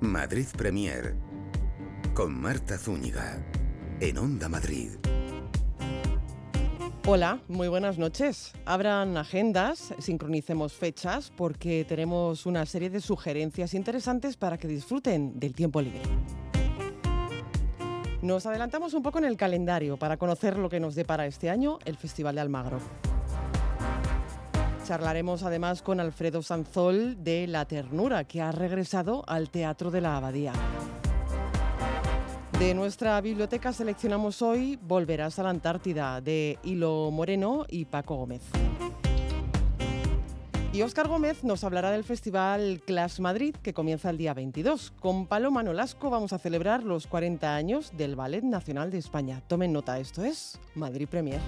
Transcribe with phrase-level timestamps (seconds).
[0.00, 1.14] Madrid Premier
[2.14, 3.42] con Marta Zúñiga
[4.00, 4.90] en Onda Madrid.
[7.06, 8.52] Hola, muy buenas noches.
[8.66, 15.54] Abran agendas, sincronicemos fechas porque tenemos una serie de sugerencias interesantes para que disfruten del
[15.54, 16.02] tiempo libre.
[18.20, 21.78] Nos adelantamos un poco en el calendario para conocer lo que nos depara este año
[21.86, 22.80] el Festival de Almagro.
[24.86, 30.16] Charlaremos además con Alfredo Sanzol de La Ternura, que ha regresado al Teatro de la
[30.16, 30.52] Abadía.
[32.60, 38.42] De nuestra biblioteca seleccionamos hoy Volverás a la Antártida de Hilo Moreno y Paco Gómez.
[40.72, 44.92] Y Óscar Gómez nos hablará del festival Clash Madrid que comienza el día 22.
[45.00, 49.42] Con Paloma Nolasco vamos a celebrar los 40 años del Ballet Nacional de España.
[49.48, 51.40] Tomen nota, esto es Madrid Premier.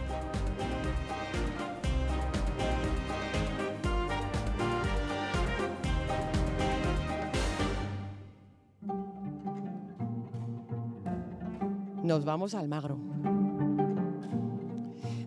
[12.09, 12.99] Nos vamos a Almagro.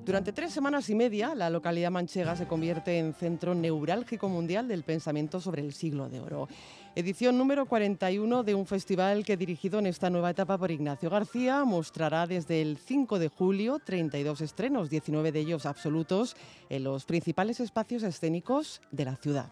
[0.03, 4.81] Durante tres semanas y media, la localidad manchega se convierte en centro neurálgico mundial del
[4.81, 6.47] pensamiento sobre el siglo de oro.
[6.95, 11.63] Edición número 41 de un festival que, dirigido en esta nueva etapa por Ignacio García,
[11.65, 16.35] mostrará desde el 5 de julio 32 estrenos, 19 de ellos absolutos,
[16.67, 19.52] en los principales espacios escénicos de la ciudad.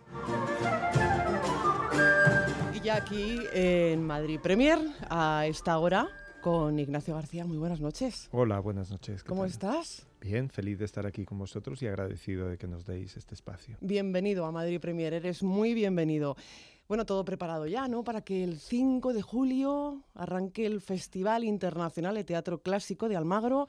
[2.74, 4.80] Y ya aquí en Madrid Premier,
[5.12, 6.10] a esta hora,
[6.42, 7.46] con Ignacio García.
[7.46, 8.30] Muy buenas noches.
[8.32, 9.24] Hola, buenas noches.
[9.24, 10.08] ¿Cómo estás?
[10.22, 13.78] Bien, feliz de estar aquí con vosotros y agradecido de que nos deis este espacio.
[13.82, 16.36] Bienvenido a Madrid Premier, eres muy bienvenido.
[16.88, 18.04] Bueno, todo preparado ya, ¿no?
[18.04, 23.68] Para que el 5 de julio arranque el Festival Internacional de Teatro Clásico de Almagro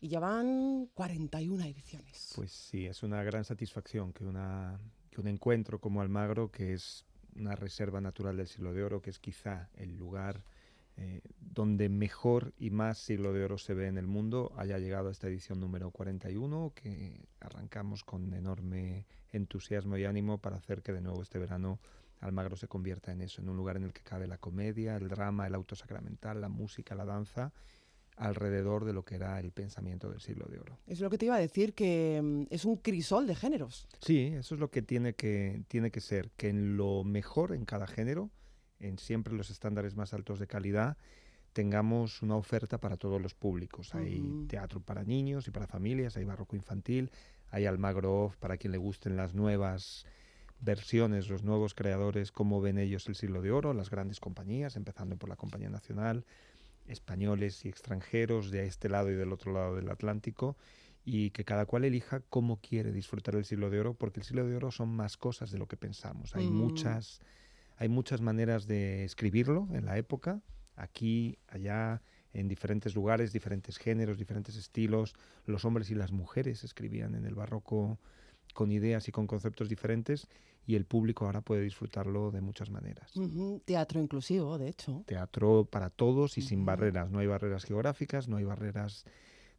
[0.00, 2.32] y ya van 41 ediciones.
[2.36, 4.78] Pues sí, es una gran satisfacción que, una,
[5.10, 9.10] que un encuentro como Almagro, que es una reserva natural del siglo de oro, que
[9.10, 10.42] es quizá el lugar
[10.96, 15.08] eh, donde mejor y más siglo de oro se ve en el mundo, haya llegado
[15.08, 20.92] a esta edición número 41, que arrancamos con enorme entusiasmo y ánimo para hacer que
[20.92, 21.80] de nuevo este verano
[22.20, 25.08] Almagro se convierta en eso, en un lugar en el que cabe la comedia, el
[25.08, 27.52] drama, el auto sacramental, la música, la danza
[28.16, 30.78] alrededor de lo que era el pensamiento del siglo de oro.
[30.86, 33.88] Es lo que te iba a decir, que mm, es un crisol de géneros.
[34.00, 37.64] Sí, eso es lo que tiene que, tiene que ser, que en lo mejor en
[37.64, 38.30] cada género
[38.80, 40.96] en siempre los estándares más altos de calidad,
[41.52, 43.94] tengamos una oferta para todos los públicos.
[43.94, 47.10] Hay teatro para niños y para familias, hay barroco infantil,
[47.50, 50.06] hay Almagro para quien le gusten las nuevas
[50.60, 55.16] versiones, los nuevos creadores, cómo ven ellos el siglo de oro, las grandes compañías, empezando
[55.16, 56.24] por la Compañía Nacional,
[56.86, 60.56] españoles y extranjeros de este lado y del otro lado del Atlántico,
[61.04, 64.46] y que cada cual elija cómo quiere disfrutar el siglo de oro, porque el siglo
[64.46, 66.36] de oro son más cosas de lo que pensamos.
[66.36, 67.20] Hay muchas
[67.80, 70.42] hay muchas maneras de escribirlo en la época,
[70.76, 72.02] aquí, allá,
[72.34, 75.14] en diferentes lugares, diferentes géneros, diferentes estilos.
[75.46, 77.98] Los hombres y las mujeres escribían en el barroco
[78.52, 80.28] con ideas y con conceptos diferentes
[80.66, 83.14] y el público ahora puede disfrutarlo de muchas maneras.
[83.64, 85.02] Teatro inclusivo, de hecho.
[85.06, 87.10] Teatro para todos y sin barreras.
[87.10, 89.06] No hay barreras geográficas, no hay barreras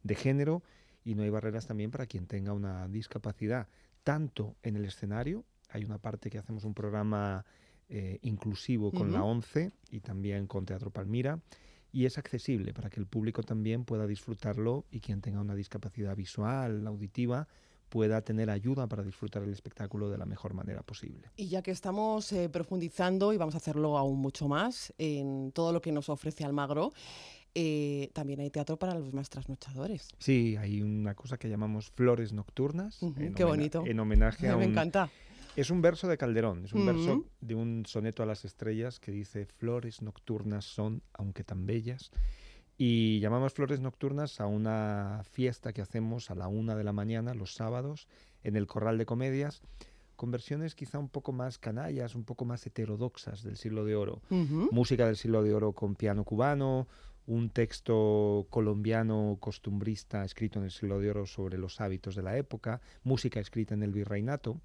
[0.04, 0.62] de género
[1.04, 3.66] y no hay barreras también para quien tenga una discapacidad,
[4.04, 7.44] tanto en el escenario, hay una parte que hacemos un programa
[7.88, 11.40] eh, inclusivo con la ONCE y también con Teatro Palmira.
[11.92, 16.16] Y es accesible para que el público también pueda disfrutarlo y quien tenga una discapacidad
[16.16, 17.48] visual, auditiva,
[17.90, 21.30] pueda tener ayuda para disfrutar el espectáculo de la mejor manera posible.
[21.36, 25.74] Y ya que estamos eh, profundizando, y vamos a hacerlo aún mucho más, en todo
[25.74, 26.94] lo que nos ofrece Almagro,
[27.54, 30.08] eh, también hay teatro para los más trasnochadores.
[30.16, 32.98] Sí, hay una cosa que llamamos flores nocturnas.
[33.36, 33.84] qué bonito.
[33.84, 35.10] En homenaje a, Me encanta
[35.56, 39.12] es un verso de Calderón, es un verso de un soneto a las estrellas que
[39.12, 42.10] dice flores nocturnas son, aunque tan bellas.
[42.78, 47.34] Y llamamos flores nocturnas a una fiesta que hacemos a la una de la mañana
[47.34, 48.08] los sábados
[48.42, 49.62] en el Corral de Comedias,
[50.16, 54.22] con versiones quizá un poco más canallas, un poco más heterodoxas del siglo de oro.
[54.30, 56.88] Música del siglo de oro con piano cubano,
[57.26, 62.36] un texto colombiano costumbrista escrito en el siglo de oro sobre los hábitos de la
[62.36, 64.60] época, música escrita en el virreinato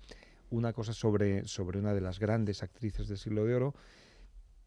[0.50, 3.76] una cosa sobre, sobre una de las grandes actrices del siglo de oro.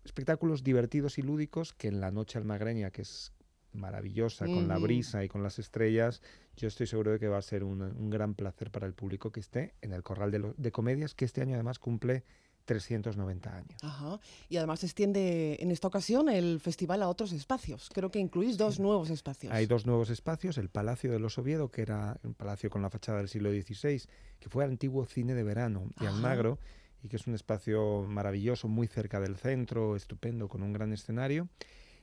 [0.05, 3.32] Espectáculos divertidos y lúdicos que en la noche almagreña, que es
[3.73, 6.23] maravillosa, con la brisa y con las estrellas,
[6.56, 9.41] yo estoy seguro de que va a ser un, gran placer para el público que
[9.41, 12.25] esté en el Corral de, de Comedias, que este año además cumple
[12.71, 13.83] 390 años.
[13.83, 14.21] Ajá.
[14.49, 17.91] Y además extiende en esta ocasión el festival a otros espacios.
[17.93, 19.53] Creo que incluís dos nuevos espacios.
[19.53, 20.57] Hay dos nuevos espacios.
[20.57, 24.03] El Palacio de los Oviedo, que era un palacio con la fachada del siglo XVI,
[24.39, 26.61] que fue el antiguo cine de verano, y Almagro.
[27.03, 31.49] y que es un espacio maravilloso, muy cerca del centro, estupendo, con un gran escenario,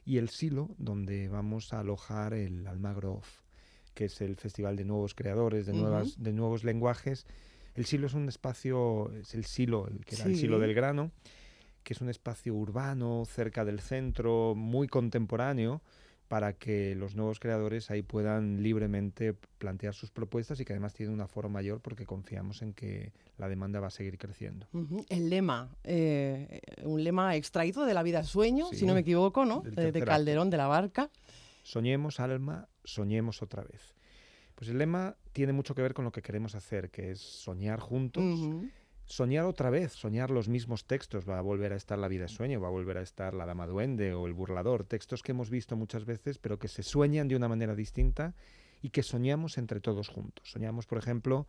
[0.04, 3.40] y el Silo, donde vamos a alojar el Almagro Off,
[3.94, 7.25] que es el festival de nuevos creadores, de, nuevas, de nuevos lenguajes.
[7.77, 11.12] El Silo es un espacio, es el Silo, el que era el Silo del Grano,
[11.83, 15.83] que es un espacio urbano, cerca del centro, muy contemporáneo,
[16.27, 21.13] para que los nuevos creadores ahí puedan libremente plantear sus propuestas y que además tiene
[21.13, 24.68] una forma mayor porque confiamos en que la demanda va a seguir creciendo.
[25.07, 29.62] El lema, eh, un lema extraído de la vida sueño, si no me equivoco, ¿no?
[29.62, 31.12] De, Calderón de la Barca.
[31.62, 33.96] Soñemos, alma, soñemos otra vez.
[34.57, 37.80] Pues el lema tiene mucho que ver con lo que queremos hacer, que es soñar
[37.80, 38.24] juntos.
[39.06, 42.30] Soñar otra vez, soñar los mismos textos, va a volver a estar La vida de
[42.30, 45.51] sueño, va a volver a estar La dama duende o El burlador, textos que hemos
[45.51, 48.33] visto muchas veces, pero que se sueñan de una manera distinta
[48.81, 50.50] y que soñamos entre todos juntos.
[50.50, 51.45] Soñamos, por ejemplo,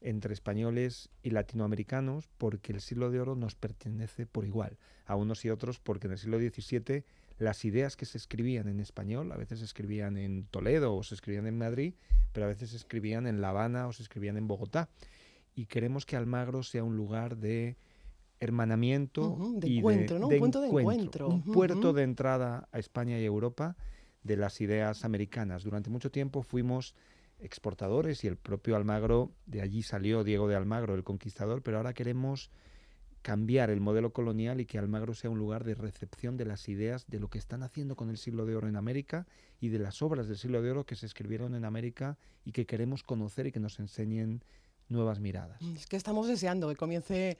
[0.00, 5.44] entre españoles y latinoamericanos porque el siglo de oro nos pertenece por igual a unos
[5.44, 7.04] y otros porque en el siglo XVII
[7.38, 11.14] las ideas que se escribían en español, a veces se escribían en Toledo o se
[11.14, 11.94] escribían en Madrid,
[12.32, 14.88] pero a veces se escribían en La Habana o se escribían en Bogotá
[15.54, 17.76] y queremos que Almagro sea un lugar de
[18.40, 20.28] hermanamiento de y encuentro, de, ¿no?
[20.28, 23.76] un punto de encuentro, un puerto de entrada a España y Europa
[24.22, 25.64] de las ideas americanas.
[25.64, 26.94] Durante mucho tiempo fuimos
[27.40, 31.94] exportadores y el propio Almagro, de allí salió Diego de Almagro, el conquistador, pero ahora
[31.94, 32.50] queremos
[33.22, 37.06] cambiar el modelo colonial y que Almagro sea un lugar de recepción de las ideas
[37.08, 39.26] de lo que están haciendo con el siglo de oro en América
[39.60, 42.66] y de las obras del siglo de oro que se escribieron en América y que
[42.66, 44.42] queremos conocer y que nos enseñen
[44.88, 45.60] nuevas miradas.
[45.62, 47.38] Es que estamos deseando que comience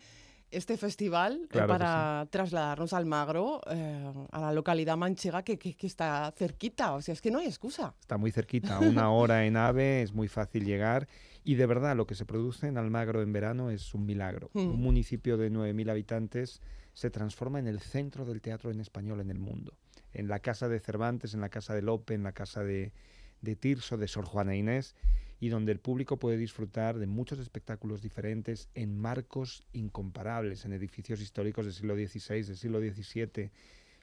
[0.50, 6.32] este festival eh, para trasladarnos al Magro, eh, a la localidad manchega que, que, está
[6.36, 6.94] cerquita.
[6.94, 7.94] O sea, es que no hay excusa.
[8.00, 8.78] Está muy cerquita.
[8.80, 11.06] Una hora en AVE es muy fácil llegar.
[11.48, 14.50] Y de verdad, lo que se produce en Almagro en verano es un milagro.
[14.52, 14.66] Hmm.
[14.66, 16.60] Un municipio de 9.000 habitantes
[16.92, 19.72] se transforma en el centro del teatro en español en el mundo.
[20.12, 22.92] En la casa de Cervantes, en la casa de Lope, en la casa de,
[23.40, 24.94] de Tirso, de Sor Juana Inés
[25.40, 31.22] y donde el público puede disfrutar de muchos espectáculos diferentes en marcos incomparables, en edificios
[31.22, 33.50] históricos del siglo XVI, del siglo XVII,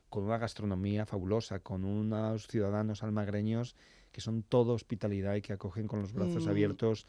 [0.09, 3.75] con una gastronomía fabulosa, con unos ciudadanos almagreños
[4.15, 6.49] que son todo hospitalidad y que acogen con los brazos mm.
[6.49, 7.05] abiertos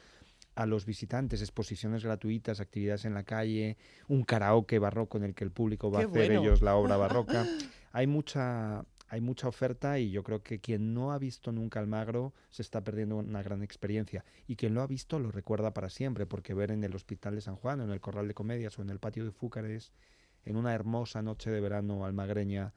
[0.56, 3.76] a los visitantes, exposiciones gratuitas, actividades en la calle,
[4.08, 7.46] un karaoke barroco en el que el público va a hacer ellos la obra barroca.
[7.92, 12.34] Hay mucha hay mucha oferta y yo creo que quien no ha visto nunca Almagro
[12.50, 14.24] se está perdiendo una gran experiencia.
[14.48, 17.40] Y quien lo ha visto lo recuerda para siempre, porque ver en el Hospital de
[17.40, 19.92] San Juan, o en el Corral de Comedias o en el Patio de Fúcares,
[20.44, 22.72] en una hermosa noche de verano almagreña,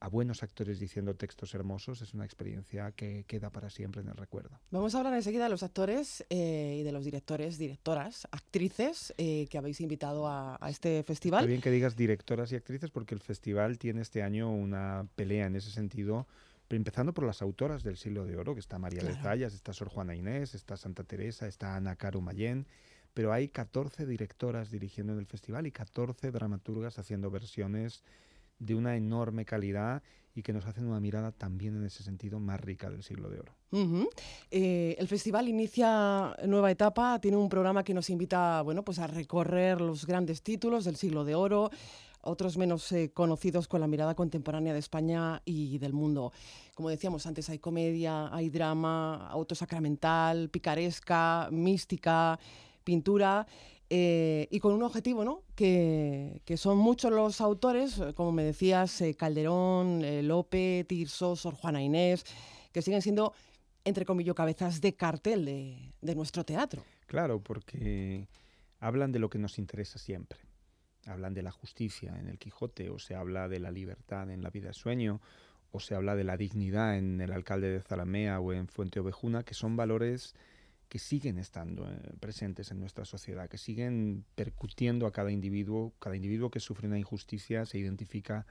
[0.00, 4.16] a buenos actores diciendo textos hermosos es una experiencia que queda para siempre en el
[4.16, 4.58] recuerdo.
[4.70, 9.46] Vamos a hablar enseguida de los actores eh, y de los directores, directoras, actrices eh,
[9.50, 11.40] que habéis invitado a, este festival.
[11.40, 15.46] Está bien que digas directoras y actrices porque el festival tiene este año una pelea
[15.46, 16.26] en ese sentido.
[16.68, 19.88] Empezando por las autoras del siglo de oro, que está María de Zayas, está Sor
[19.88, 22.66] Juana Inés, está Santa Teresa, está Ana Caro Mayén,
[23.14, 28.02] pero hay 14 directoras dirigiendo en el festival y 14 dramaturgas haciendo versiones
[28.58, 30.02] de una enorme calidad
[30.36, 33.40] y que nos hacen una mirada también en ese sentido más rica del siglo de
[33.40, 33.54] oro.
[34.50, 39.06] Eh, el festival inicia nueva etapa, tiene un programa que nos invita bueno, pues a
[39.06, 41.70] recorrer los grandes títulos del siglo de oro,
[42.20, 46.32] otros menos eh, conocidos con la mirada contemporánea de España y del mundo.
[46.74, 52.38] Como decíamos antes, hay comedia, hay drama, autosacramental, picaresca, mística,
[52.84, 53.46] pintura.
[53.88, 55.42] Eh, y con un objetivo, ¿no?
[55.54, 61.82] Que, son muchos los autores, eh, como me decías, eh, Calderón, Lope, Tirso, Sor Juana
[61.82, 62.24] Inés,
[62.72, 63.32] que siguen siendo,
[63.84, 66.82] entre comillas, cabezas de cartel de, de nuestro teatro.
[67.06, 68.26] Claro, porque
[68.80, 70.40] hablan de lo que nos interesa siempre.
[71.06, 74.50] Hablan de la justicia en el Quijote, o se habla de la libertad en la
[74.50, 75.20] vida de sueño,
[75.70, 79.44] o se habla de la dignidad en el alcalde de Zalamea o en Fuente Ovejuna,
[79.44, 80.34] que son valores
[80.88, 85.92] que siguen estando eh, presentes en nuestra sociedad, que siguen percutiendo a cada individuo.
[85.98, 88.46] Cada individuo que sufre una injusticia se identifica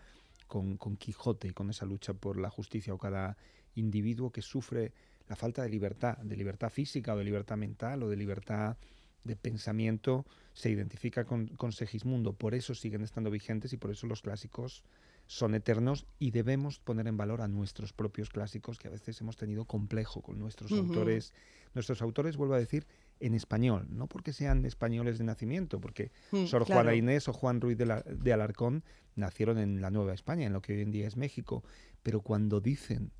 [0.47, 3.37] con, con Quijote con esa lucha por la justicia, o cada
[3.75, 4.93] individuo que sufre
[5.27, 8.77] la falta de libertad, de libertad física o de libertad mental o de libertad
[9.23, 12.33] de pensamiento, se identifica con, con Segismundo.
[12.33, 14.83] Por eso siguen estando vigentes y por eso los clásicos
[15.27, 19.37] son eternos y debemos poner en valor a nuestros propios clásicos que a veces hemos
[19.37, 21.33] tenido complejo con nuestros autores.
[21.73, 22.85] Nuestros autores, vuelvo a decir,
[23.19, 27.59] en español, no porque sean españoles de nacimiento, porque mm, Sor Juana Inés o Juan
[27.59, 28.83] Ruiz de, de, Alarcón
[29.15, 31.63] nacieron en la Nueva España, en lo que hoy en día es México,
[32.03, 33.11] pero cuando dicen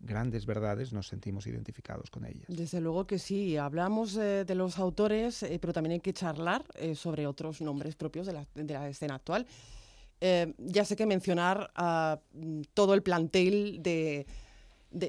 [0.00, 2.44] grandes verdades nos sentimos identificados con ellas.
[2.48, 6.64] Desde luego que sí, hablamos eh, de los autores, eh, pero también hay que charlar
[6.74, 9.46] eh, sobre otros nombres propios de la, de la escena actual.
[10.20, 14.26] Ya sé que mencionar a mm, todo el plantel de,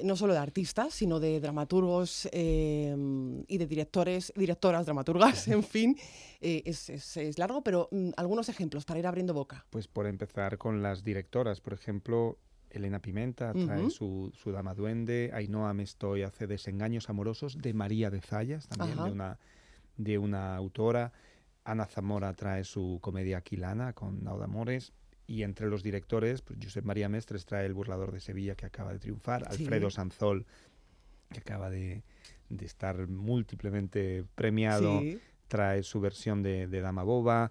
[0.04, 5.96] no solo de artistas, sino de dramaturgos y de directores, directoras, dramaturgas, en fin,
[6.40, 9.64] es, es, largo, pero mm, algunos ejemplos para ir abriendo boca.
[9.70, 12.38] Pues por empezar con las directoras, por ejemplo,
[12.70, 18.20] Elena Pimenta trae su, su, Dama Duende, Ainhoa Mestoy hace Desengaños Amorosos de María de
[18.20, 19.38] Zayas, también de una,
[19.96, 21.12] de una autora.
[21.66, 24.92] Ana Zamora trae su comedia Aquilana con Nauda Amores.
[25.26, 28.92] Y entre los directores, pues Josep María Mestres trae El Burlador de Sevilla, que acaba
[28.92, 29.44] de triunfar.
[29.48, 30.46] Alfredo Sanzol,
[31.32, 32.04] que acaba de,
[32.48, 35.02] de estar múltiplemente premiado,
[35.48, 37.50] trae su versión de, de Dama Boba.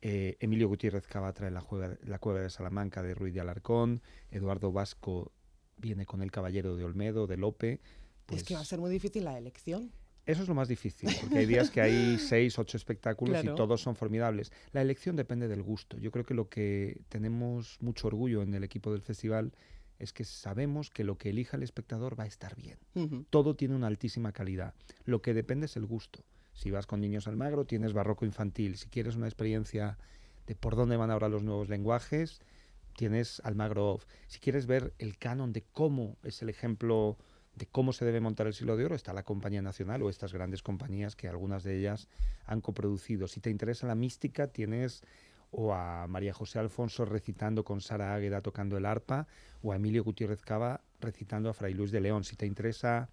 [0.00, 1.64] Eh, Emilio Gutiérrez Cava trae la,
[2.04, 4.00] la, Cueva de Salamanca de Ruiz de Alarcón.
[4.30, 5.32] Eduardo Vasco
[5.76, 7.80] viene con El Caballero de Olmedo, de Lope.
[8.28, 9.90] es que va a ser muy difícil la elección.
[10.28, 13.80] Eso es lo más difícil, porque hay días que hay seis, ocho espectáculos y todos
[13.80, 14.52] son formidables.
[14.72, 15.96] La elección depende del gusto.
[15.96, 19.54] Yo creo que lo que tenemos mucho orgullo en el equipo del festival
[19.98, 22.78] es que sabemos que lo que elija el espectador va a estar bien.
[23.30, 24.74] Todo tiene una altísima calidad.
[25.06, 26.22] Lo que depende es el gusto.
[26.52, 28.76] Si vas con niños Almagro, tienes barroco infantil.
[28.76, 29.96] Si quieres una experiencia
[30.46, 32.42] de por dónde van ahora los nuevos lenguajes,
[32.98, 34.04] tienes Almagro Off.
[34.26, 37.16] Si quieres ver el canon de cómo es el ejemplo
[37.58, 40.32] de cómo se debe montar el siglo de oro, está la Compañía Nacional o estas
[40.32, 42.08] grandes compañías que algunas de ellas
[42.46, 43.26] han coproducido.
[43.26, 45.02] Si te interesa la mística, tienes
[45.50, 49.26] o a María José Alfonso recitando con Sara Águeda tocando el arpa,
[49.62, 52.22] o a Emilio Gutiérrez Cava recitando a Fray Luis de León.
[52.22, 53.08] Si te interesa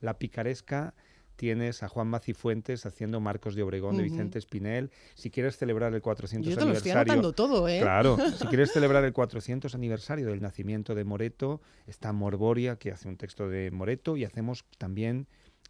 [0.00, 0.94] la picaresca,
[1.38, 4.90] tienes a Juan Macifuentes haciendo Marcos de Obregón de Vicente Espinel.
[5.14, 7.14] Si quieres celebrar el 400 Yo te aniversario.
[7.14, 7.78] Lo estoy todo, ¿eh?
[7.80, 13.08] Claro, si quieres celebrar el 400 aniversario del nacimiento de Moreto, está Morboria, que hace
[13.08, 15.28] un texto de Moreto, y hacemos también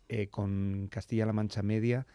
[0.08, 2.06] eh, con Castilla-La Mancha Media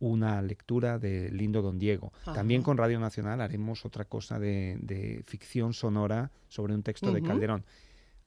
[0.00, 2.12] una lectura de Lindo Don Diego.
[2.34, 7.64] También con Radio Nacional haremos otra cosa de, ficción sonora sobre un texto de Calderón.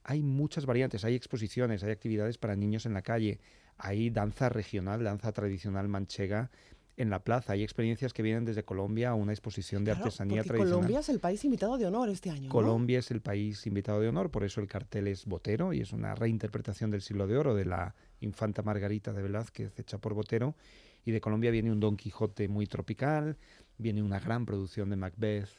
[0.03, 3.39] Hay muchas variantes, hay exposiciones, hay actividades para niños en la calle,
[3.81, 6.51] hay danza regional, danza tradicional manchega
[6.97, 7.53] en la plaza.
[7.53, 10.73] Hay experiencias que vienen desde Colombia a una exposición de artesanía tradicional.
[10.73, 12.49] Colombia es el país invitado de honor este año.
[12.49, 15.93] Colombia es el país invitado de honor, por eso el cartel es Botero y es
[15.93, 20.55] una reinterpretación del siglo de oro de la infanta Margarita de Velázquez hecha por Botero.
[21.03, 23.37] Y de Colombia viene un Don Quijote muy tropical,
[23.79, 25.49] viene una gran producción de Macbeth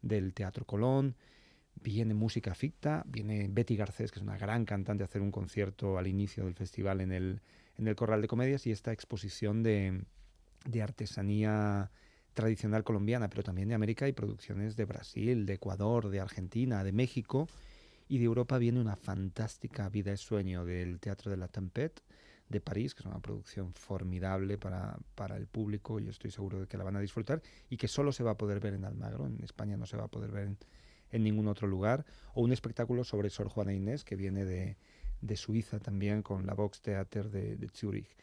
[0.00, 1.14] del Teatro Colón
[1.82, 5.98] viene música ficta, viene Betty Garcés, que es una gran cantante, a hacer un concierto
[5.98, 7.42] al inicio del festival en el,
[7.78, 10.04] en el Corral de Comedias y esta exposición de,
[10.82, 11.90] artesanía
[12.34, 16.92] tradicional colombiana, pero también de América y producciones de Brasil, de Ecuador, de Argentina, de
[16.92, 17.48] México.
[18.08, 22.02] Y de Europa viene una fantástica Vida es Sueño del Teatro de la Tempête
[22.48, 25.98] de París, que es una producción formidable para, para el público.
[25.98, 28.36] Yo estoy seguro de que la van a disfrutar y que solo se va a
[28.36, 29.26] poder ver en Almagro.
[29.26, 30.56] En España no se va a poder ver
[31.10, 32.04] en ningún otro lugar.
[32.34, 34.76] O un espectáculo sobre Sor Juana Inés, que viene de,
[35.20, 38.16] de Suiza también con la Vox Theater de, de Zurich.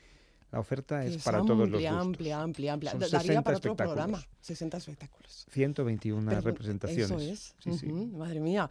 [0.53, 2.00] La oferta es, para todos los gustos.
[2.00, 2.93] Amplia, amplia, amplia.
[2.93, 4.24] Daría para otro programa.
[4.41, 5.48] 60 espectáculos.
[5.50, 7.55] 121 representaciones.
[7.60, 7.83] Eso es.
[7.83, 8.69] Madre mía.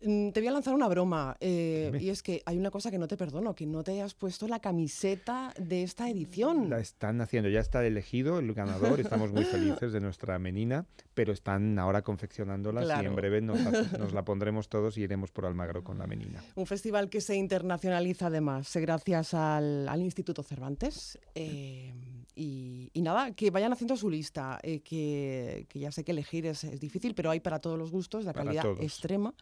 [0.00, 1.36] Mm, te voy a lanzar una broma.
[1.40, 4.14] Eh, y es que hay una cosa que no te perdono, que no te hayas
[4.14, 6.70] puesto la camiseta de esta edición.
[6.70, 7.50] La están haciendo.
[7.50, 8.98] Ya está elegido el ganador.
[9.00, 10.86] Estamos muy felices de nuestra menina.
[11.12, 15.84] Pero están ahora confeccionándola y en breve nos la, pondremos todos y iremos por Almagro
[15.84, 16.42] con la menina.
[16.54, 21.94] Un festival que se internacionaliza además gracias al, al Instituto Cervantes eh,
[22.34, 27.14] y, nada, que vayan haciendo su lista, eh, que, ya sé que elegir es, difícil,
[27.14, 29.34] pero hay para todos los gustos, la calidad extrema.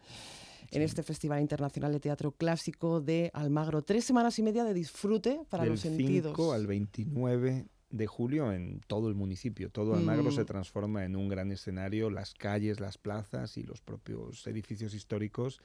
[0.69, 3.83] En este Festival Internacional de Teatro Clásico de Almagro.
[3.83, 6.33] Tres semanas y media de disfrute para los sentidos.
[6.35, 9.69] 5 al 29 de julio en todo el municipio.
[9.69, 14.45] Todo Almagro se transforma en un gran escenario, las calles, las plazas y los propios
[14.45, 15.61] edificios históricos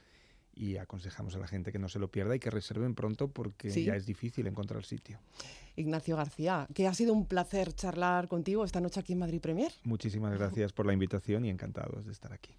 [0.55, 3.69] y aconsejamos a la gente que no se lo pierda y que reserven pronto porque
[3.69, 5.19] ya es difícil encontrar sitio.
[5.75, 9.71] Ignacio García, que ha sido un placer charlar contigo esta noche aquí en Madrid Premier.
[9.83, 12.55] Muchísimas gracias por la invitación y encantados de estar aquí.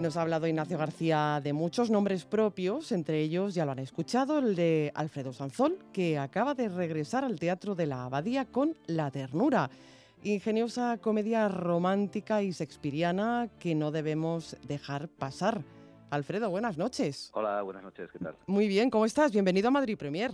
[0.00, 4.38] Nos ha hablado Ignacio García de muchos nombres propios, entre ellos ya lo han escuchado,
[4.38, 9.10] el de Alfredo Sanzón, que acaba de regresar al Teatro de la Abadía con La
[9.10, 9.70] Ternura
[10.22, 15.62] ingeniosa comedia romántica y sexpiriana que no debemos dejar pasar.
[16.10, 17.30] Alfredo, buenas noches.
[17.34, 18.34] Hola, buenas noches, ¿qué tal?
[18.46, 19.32] Muy bien, ¿cómo estás?
[19.32, 20.32] Bienvenido a Madrid Premier.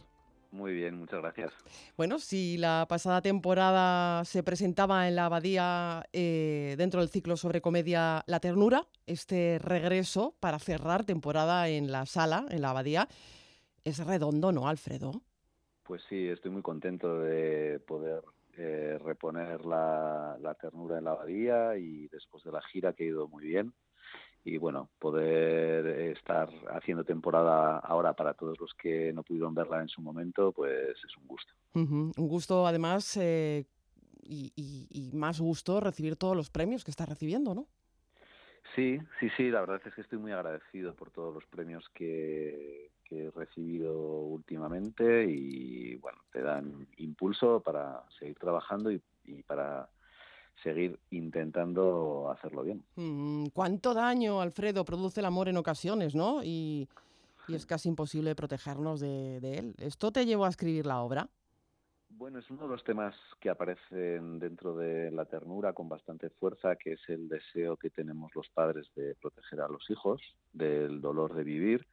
[0.53, 1.53] Muy bien, muchas gracias.
[1.97, 7.61] Bueno, si la pasada temporada se presentaba en la abadía eh, dentro del ciclo sobre
[7.61, 13.09] comedia La Ternura, este regreso para cerrar temporada en la sala, en la abadía,
[13.83, 15.23] es redondo, ¿no, Alfredo?
[15.83, 18.23] Pues sí, estoy muy contento de poder
[18.57, 23.09] eh, reponer la, la ternura en la abadía y después de la gira que ha
[23.09, 23.73] ido muy bien
[24.45, 29.89] y bueno, poder estar haciendo temporada ahora para todos los que no pudieron verla en
[29.89, 31.55] su momento, pues es un gusto.
[31.73, 33.65] Un gusto además eh,
[34.23, 37.67] y, más gusto recibir todos los premios que está recibiendo, ¿no?
[38.75, 42.91] Sí, sí, sí, la verdad es que estoy muy agradecido por todos los premios que,
[43.11, 49.01] he recibido últimamente y bueno, te dan impulso para seguir trabajando y
[49.47, 49.89] para
[50.63, 52.85] seguir intentando hacerlo bien.
[52.97, 56.43] Mm, ¿Cuánto daño, Alfredo, produce el amor en ocasiones, no?
[56.43, 56.89] Y,
[57.49, 59.75] es casi imposible protegernos de, él.
[59.79, 61.29] ¿Esto te llevó a escribir la obra?
[62.09, 66.77] Bueno, es uno de los temas que aparecen dentro de la ternura con bastante fuerza,
[66.77, 70.23] que es el deseo que tenemos los padres de proteger a los hijos
[70.55, 71.87] del dolor de vivir.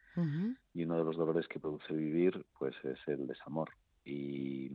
[0.74, 3.70] Y uno de los dolores que produce vivir, pues es el desamor.
[4.04, 4.70] Y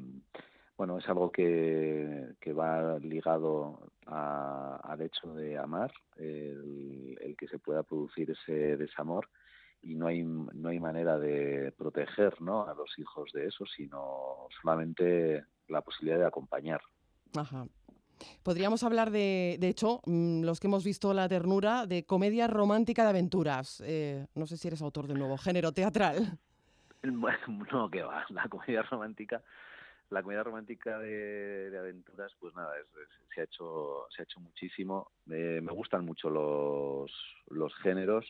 [0.76, 7.82] bueno, es algo que, que va ligado al hecho de amar, el, que se pueda
[7.82, 9.28] producir ese desamor
[9.82, 12.66] y no hay, no hay manera de proteger ¿no?
[12.66, 16.80] a los hijos de eso, sino solamente la posibilidad de acompañar.
[17.36, 17.66] Ajá.
[18.42, 23.02] Podríamos hablar de, de hecho, mm, los que hemos visto La Ternura, de comedia romántica
[23.02, 23.82] de aventuras.
[23.84, 26.38] Eh, no sé si eres autor de nuevo género teatral.
[27.02, 29.42] no, que va, la comedia romántica
[30.10, 32.72] la comedia romántica de, aventuras, pues nada,
[33.34, 35.10] se ha hecho se ha hecho muchísimo.
[35.26, 37.10] me gustan mucho los,
[37.48, 38.24] los géneros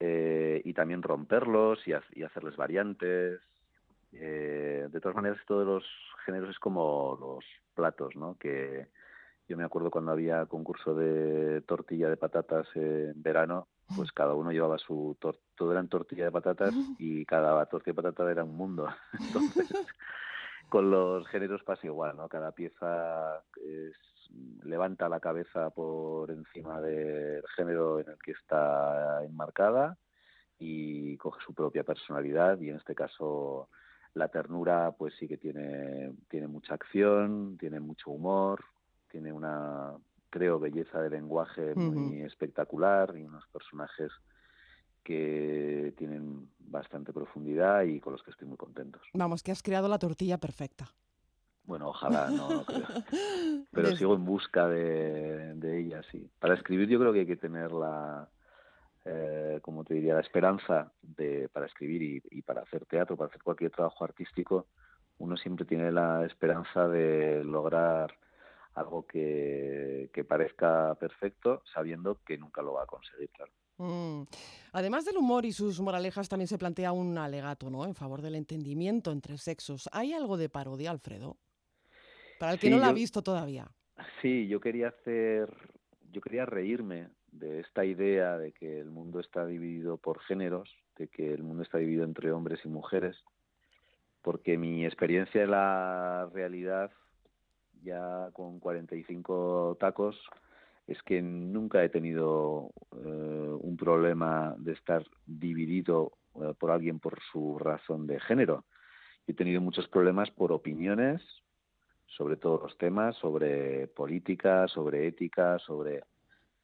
[0.00, 1.92] eh, y también romperlos y,
[2.22, 3.40] hacerles variantes.
[4.12, 5.84] Eh, de todas maneras, todos los
[6.24, 8.36] géneros es como los platos, ¿no?
[8.38, 8.88] Que
[9.48, 14.52] yo me acuerdo cuando había concurso de tortilla de patatas en verano, pues cada uno
[14.52, 18.88] llevaba su todo eran tortilla de patatas y cada tortilla de patata era un mundo.
[19.18, 19.86] Entonces
[20.68, 22.28] con los géneros pasa igual, ¿no?
[22.28, 23.42] Cada pieza
[24.64, 29.96] levanta la cabeza por encima del género en el que está enmarcada
[30.58, 33.70] y coge su propia personalidad y en este caso
[34.14, 38.64] la ternura pues sí que tiene tiene mucha acción, tiene mucho humor,
[39.10, 39.94] tiene una
[40.30, 44.12] creo belleza de lenguaje muy espectacular y unos personajes
[45.02, 49.00] que tienen bastante profundidad y con los que estoy muy contento.
[49.14, 50.86] Vamos, que has creado la tortilla perfecta.
[51.64, 52.86] Bueno, ojalá, no, creo.
[53.72, 56.30] Pero sigo en busca de, ella, sí.
[56.38, 58.28] Para escribir yo creo que hay que tener la,
[59.10, 63.42] eh, como te diría, la esperanza de, para escribir y, para hacer teatro, para hacer
[63.42, 64.66] cualquier trabajo artístico,
[65.16, 68.12] uno siempre tiene la esperanza de lograr
[68.74, 73.52] algo que, que parezca perfecto, sabiendo que nunca lo va a conseguir, claro.
[73.78, 74.24] Mm.
[74.72, 77.86] Además del humor y sus moralejas, también se plantea un alegato, ¿no?
[77.86, 79.88] En favor del entendimiento entre sexos.
[79.92, 81.38] ¿Hay algo de parodia, Alfredo?
[82.38, 83.70] Para el que no lo ha visto todavía.
[84.20, 85.48] Sí, yo quería hacer,
[86.12, 91.08] yo quería reírme de esta idea de que el mundo está dividido por géneros, de
[91.08, 93.16] que el mundo está dividido entre hombres y mujeres,
[94.22, 96.90] porque mi experiencia de la realidad,
[97.82, 100.20] ya con 45 tacos,
[100.86, 107.18] es que nunca he tenido eh, un problema de estar dividido eh, por alguien por
[107.30, 108.64] su razón de género.
[109.26, 111.22] He tenido muchos problemas por opiniones
[112.06, 116.02] sobre todos los temas, sobre política, sobre ética, sobre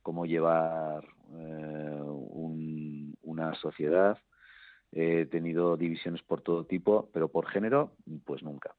[0.04, 2.00] cómo llevar eh,
[3.22, 4.18] una sociedad.
[4.92, 8.76] He tenido divisiones por todo tipo, pero por género, pues nunca.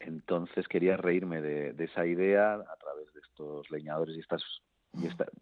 [0.00, 4.42] Entonces quería reírme de, esa idea a través de estos leñadores y estas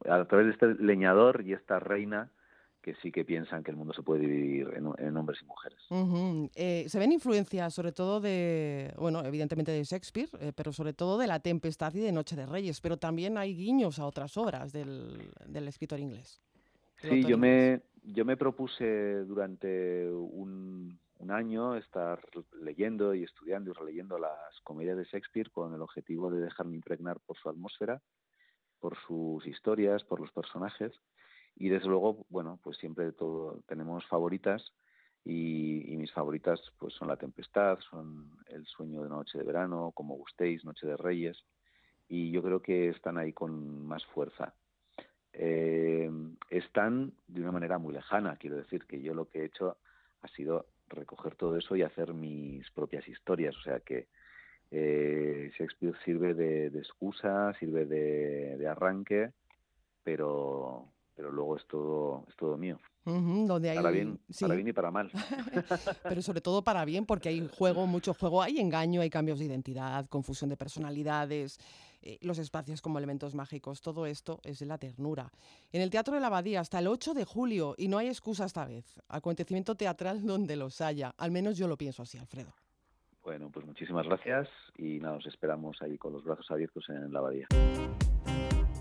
[0.09, 2.31] a través de este leñador y esta reina
[2.89, 5.79] que sí que piensan que el mundo se puede dividir en, hombres y mujeres.
[6.55, 11.19] Eh, se ven influencias sobre todo de, bueno, evidentemente de Shakespeare, eh, pero sobre todo
[11.19, 14.73] de La Tempestad y de Noche de Reyes, pero también hay guiños a otras obras
[14.73, 15.31] del,
[15.69, 16.41] escritor inglés.
[17.03, 22.23] Sí, yo me, yo me propuse durante un, un año estar
[22.63, 27.21] leyendo y estudiando y releyendo las comedias de Shakespeare con el objetivo de dejarme impregnar
[27.21, 28.01] por su atmósfera,
[28.81, 30.93] por sus historias, por los personajes
[31.59, 34.73] y desde luego, bueno, pues siempre todo, tenemos favoritas
[35.25, 40.17] y, mis favoritas pues son La Tempestad, son El Sueño de Noche de Verano, Como
[40.17, 41.37] Gustéis, Noche de Reyes
[42.09, 44.55] y yo creo que están ahí con más fuerza.
[45.33, 46.11] Eh,
[46.49, 49.77] están de una manera muy lejana, quiero decir que yo lo que he hecho
[50.23, 53.57] ha sido recoger todo eso y hacer mis propias historias.
[53.57, 54.09] O sea que
[54.71, 59.33] eh, Shakespeare sirve de, excusa, sirve de, arranque,
[60.03, 62.79] pero, pero luego es todo, es todo mío.
[63.05, 63.77] donde hay...
[63.77, 65.11] para, bien, para bien y para mal.
[66.05, 69.47] pero sobre todo para bien, porque hay juego, mucho juego, hay engaño, hay cambios de
[69.47, 71.59] identidad, confusión de personalidades,
[72.03, 75.33] eh, los espacios como elementos mágicos, todo esto es la ternura.
[75.73, 78.45] En el Teatro de la Abadía hasta el 8 de julio, y no hay excusa
[78.45, 82.55] esta vez, acontecimiento teatral donde los haya, al menos yo lo pienso así, Alfredo.
[83.25, 87.19] Bueno, pues muchísimas gracias y nada, nos esperamos ahí con los brazos abiertos en la
[87.19, 87.49] Abadía.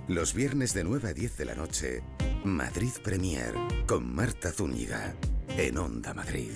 [0.08, 2.02] Los viernes de 9 a 10 de la noche,
[2.46, 3.54] Madrid Premier,
[3.86, 5.14] con Marta Zúñiga,
[5.58, 6.54] en Onda Madrid.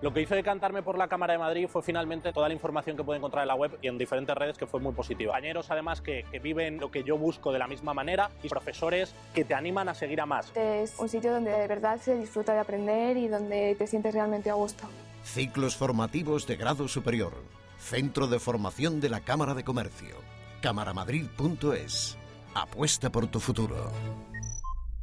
[0.00, 3.02] Lo que hizo decantarme por la Cámara de Madrid fue finalmente toda la información que
[3.02, 5.32] puede encontrar en la web y en diferentes redes que fue muy positiva.
[5.32, 9.44] Compañeros además que, viven lo que yo busco de la misma manera y profesores que
[9.44, 10.56] te animan a seguir a más.
[10.56, 14.48] Es un sitio donde de verdad se disfruta de aprender y donde te sientes realmente
[14.48, 14.84] a gusto.
[15.24, 17.32] Ciclos formativos de grado superior.
[17.80, 20.14] Centro de Formación de la Cámara de Comercio.
[20.62, 22.16] Cámaramadrid.es.
[22.54, 23.92] Apuesta por tu futuro.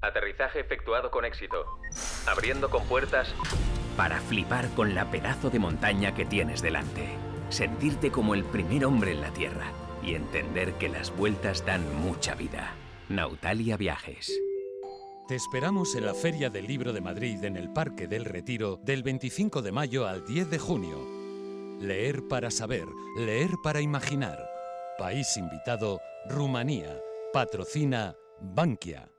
[0.02, 1.78] Aterrizaje efectuado con éxito.
[2.26, 3.36] Abriendo con puertas
[3.98, 7.10] para flipar con la pedazo de montaña que tienes delante.
[7.50, 12.34] Sentirte como el primer hombre en la Tierra y entender que las vueltas dan mucha
[12.34, 12.74] vida.
[13.10, 14.32] Nautalia Viajes.
[15.28, 19.04] Te esperamos en la Feria del Libro de Madrid en el Parque del Retiro del
[19.04, 21.06] 25 de mayo al 10 de junio.
[21.82, 22.86] Leer para saber,
[23.18, 24.49] leer para imaginar.
[25.00, 27.00] País invitado, Rumanía.
[27.32, 29.10] Patrocina Bankia.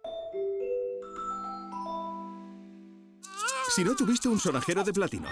[3.75, 5.29] Si no tuviste un sonajero de platino,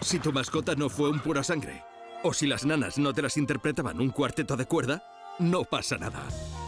[0.00, 1.84] si tu mascota no fue un pura sangre,
[2.22, 5.04] o si las nanas no te las interpretaban un cuarteto de cuerda,
[5.38, 6.22] no pasa nada.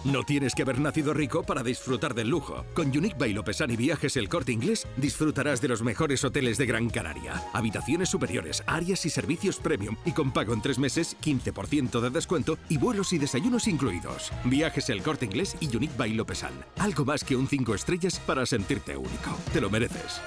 [0.04, 2.64] No tienes que haber nacido rico para disfrutar del lujo.
[2.74, 6.66] Con Unique by Lopesan y Viajes El Corte Inglés disfrutarás de los mejores hoteles de
[6.66, 7.42] Gran Canaria.
[7.52, 12.56] Habitaciones superiores, áreas y servicios premium y con pago en tres meses, 15% de descuento
[12.68, 14.30] y vuelos y desayunos incluidos.
[14.44, 16.52] Viajes El Corte Inglés y Unique by Lopesan.
[16.78, 19.36] Algo más que un 5 estrellas para sentirte único.
[19.52, 20.20] Te lo mereces.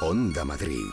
[0.00, 0.86] Onda Madrid.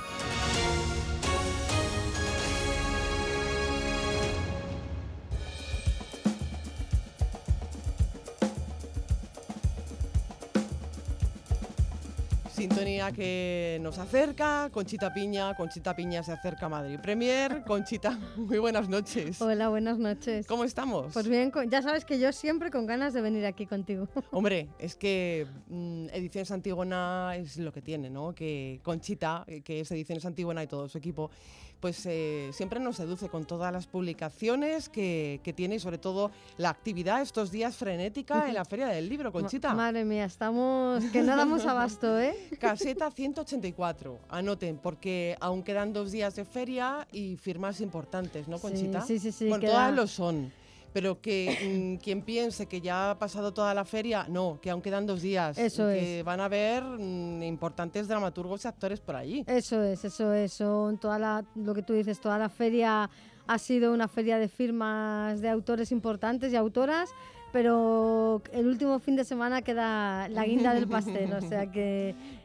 [12.57, 17.63] Sintonía que nos acerca, Conchita Piña, Conchita Piña se acerca a Madrid Premier.
[17.67, 19.39] Conchita, muy buenas noches.
[19.39, 20.47] Hola, buenas noches.
[20.47, 21.13] ¿Cómo estamos?
[21.13, 24.07] Pues bien, ya sabes que yo siempre con ganas de venir aquí contigo.
[24.31, 28.33] Hombre, es que mm, Ediciones Antígona es lo que tiene, ¿no?
[28.33, 31.29] Que Conchita, eh, que es Ediciones Antígona y todo su equipo,
[31.79, 36.69] pues eh, siempre nos seduce con todas las publicaciones que, tiene y sobre todo la
[36.69, 39.73] actividad estos días frenética en la Feria del Libro, Conchita.
[39.73, 42.35] madre mía, estamos que no damos abasto, ¿eh?
[42.59, 49.01] Caseta 184, anoten, porque aún quedan dos días de feria y firmas importantes, ¿no, Conchita?
[49.01, 49.47] Sí, sí, sí.
[49.47, 50.51] Bueno, todas lo son
[50.93, 54.81] pero que mm, quien piense que ya ha pasado toda la feria, no, que aún
[54.81, 55.57] quedan dos días.
[55.57, 59.43] Eso que van a haber mm, importantes dramaturgos y actores por allí.
[59.47, 60.53] Eso es, eso es.
[60.53, 63.09] Son toda la, lo que tú dices, toda la feria
[63.47, 67.09] ha sido una feria de firmas de autores importantes y autoras
[67.51, 72.13] pero el último fin de semana queda la guinda del pastel, o sea que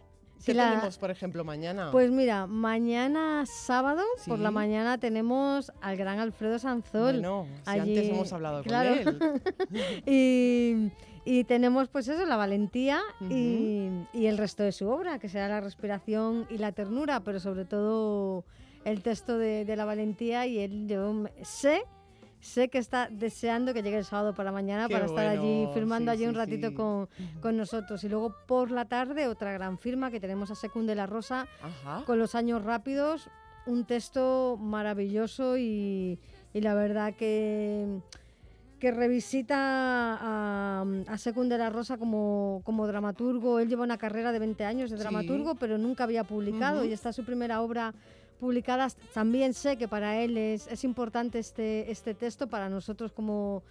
[0.44, 1.90] ¿Qué tenemos, por ejemplo, mañana?
[1.92, 7.14] Pues mira, mañana sábado, por la mañana, tenemos al gran Alfredo Sanzol.
[7.14, 9.20] Bueno, si antes hemos hablado con él.
[11.24, 15.60] y, tenemos, pues eso, la valentía y, el resto de su obra, que será la
[15.60, 18.44] respiración y la ternura, pero sobre todo
[18.84, 20.46] el texto de, de la valentía.
[20.46, 21.84] Y él, yo sé
[22.42, 26.26] sé que está deseando que llegue el sábado para mañana para estar allí firmando allí
[26.26, 27.08] un ratito con,
[27.40, 28.02] con, nosotros.
[28.02, 31.46] Y luego por la tarde otra gran firma que tenemos a Secunde la Rosa
[32.04, 33.30] con los años rápidos,
[33.64, 36.18] un texto maravilloso y,
[36.52, 38.00] y la verdad que
[38.80, 39.54] que revisita
[40.20, 43.60] a, a Secunde la Rosa como, como, dramaturgo.
[43.60, 47.10] Él lleva una carrera de 20 años de dramaturgo, pero nunca había publicado y esta
[47.10, 47.94] es su primera obra
[48.42, 48.96] publicadas.
[49.14, 53.62] También sé que para él es, es importante este, este texto, para nosotros como,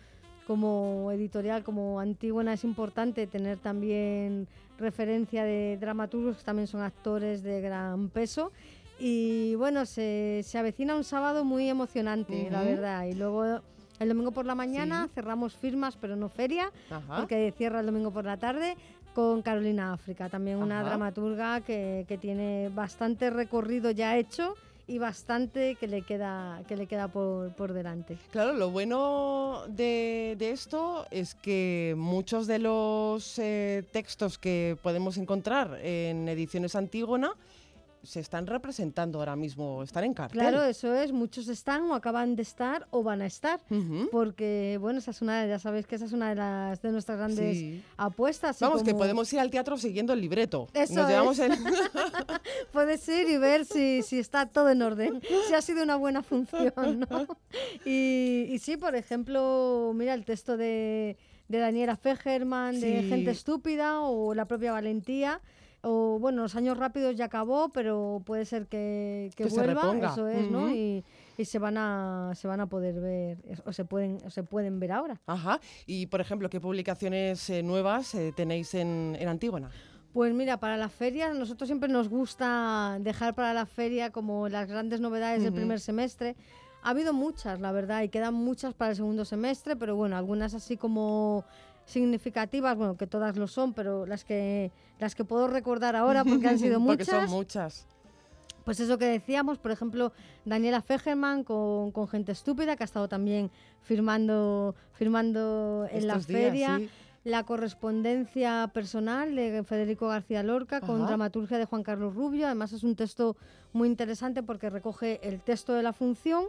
[0.48, 7.44] como editorial, como Antígona, es importante tener también referencia de dramaturgos que también son actores
[7.44, 8.54] de gran peso.
[8.98, 13.04] Y bueno, se, se avecina un sábado muy emocionante, la verdad.
[13.08, 13.62] Y luego
[14.02, 16.72] el domingo por la mañana cerramos firmas, pero no feria,
[17.16, 18.76] porque cierra el domingo por la tarde
[19.14, 24.56] con Carolina África, también una dramaturga que, que, tiene bastante recorrido ya hecho
[24.88, 28.18] y bastante que le queda, que le queda por, por delante.
[28.32, 35.18] Claro, lo bueno de, de esto es que muchos de los eh, textos que podemos
[35.18, 37.34] encontrar en ediciones Antígona
[38.04, 40.40] se están representando ahora mismo, están en cartel.
[40.40, 43.60] Claro, eso es, muchos están o acaban de estar o van a estar,
[44.12, 47.18] porque bueno, esa es una, ya sabéis que esa es una de las de nuestras
[47.18, 47.84] grandes Sí.
[47.98, 48.60] apuestas.
[48.60, 50.68] Vamos, que podemos ir al teatro siguiendo el libreto.
[50.74, 51.52] Eso Nos llevamos es.
[51.52, 51.58] el...
[52.72, 56.24] Puedes ir y ver si, si está todo en orden, si ha sido una buena
[56.24, 56.74] función,
[57.10, 57.28] ¿no?
[57.86, 63.10] Y, y sí, por ejemplo, mira el texto de, de Daniela Fegerman, de Sí.
[63.10, 65.42] Gente Estúpida, o la propia Valentía,
[65.84, 70.50] o bueno, Los Años Rápidos ya acabó, pero puede ser que, que vuelva, eso es,
[70.50, 70.70] ¿no?
[70.70, 71.04] Y,
[71.38, 74.80] y se van a se van a poder ver, o se pueden, o se pueden
[74.80, 75.20] ver ahora.
[75.26, 75.60] Ajá.
[75.86, 79.70] Y, por ejemplo, ¿qué publicaciones eh, nuevas eh, tenéis en, en Antígona?
[80.14, 84.68] Pues mira, para la feria, nosotros siempre nos gusta dejar para la feria como las
[84.68, 86.36] grandes novedades del primer semestre.
[86.84, 90.54] Ha habido muchas, la verdad, y quedan muchas para el segundo semestre, pero bueno, algunas
[90.54, 91.46] así como
[91.86, 96.48] significativas, bueno, que todas lo son, pero las que las que puedo recordar ahora porque
[96.48, 97.22] han sido Porque muchas.
[97.24, 97.88] son muchas.
[98.64, 100.14] Pues eso que decíamos, por ejemplo,
[100.46, 103.50] Daniela Fegerman con, con Gente Estúpida, que ha estado también
[103.82, 106.78] firmando, firmando en la días, feria.
[106.78, 106.90] sí.
[107.24, 112.48] La correspondencia personal de Federico García Lorca con dramaturgia de Juan Carlos Rubio.
[112.48, 113.38] Además es un texto
[113.74, 116.46] muy interesante porque recoge el texto de la función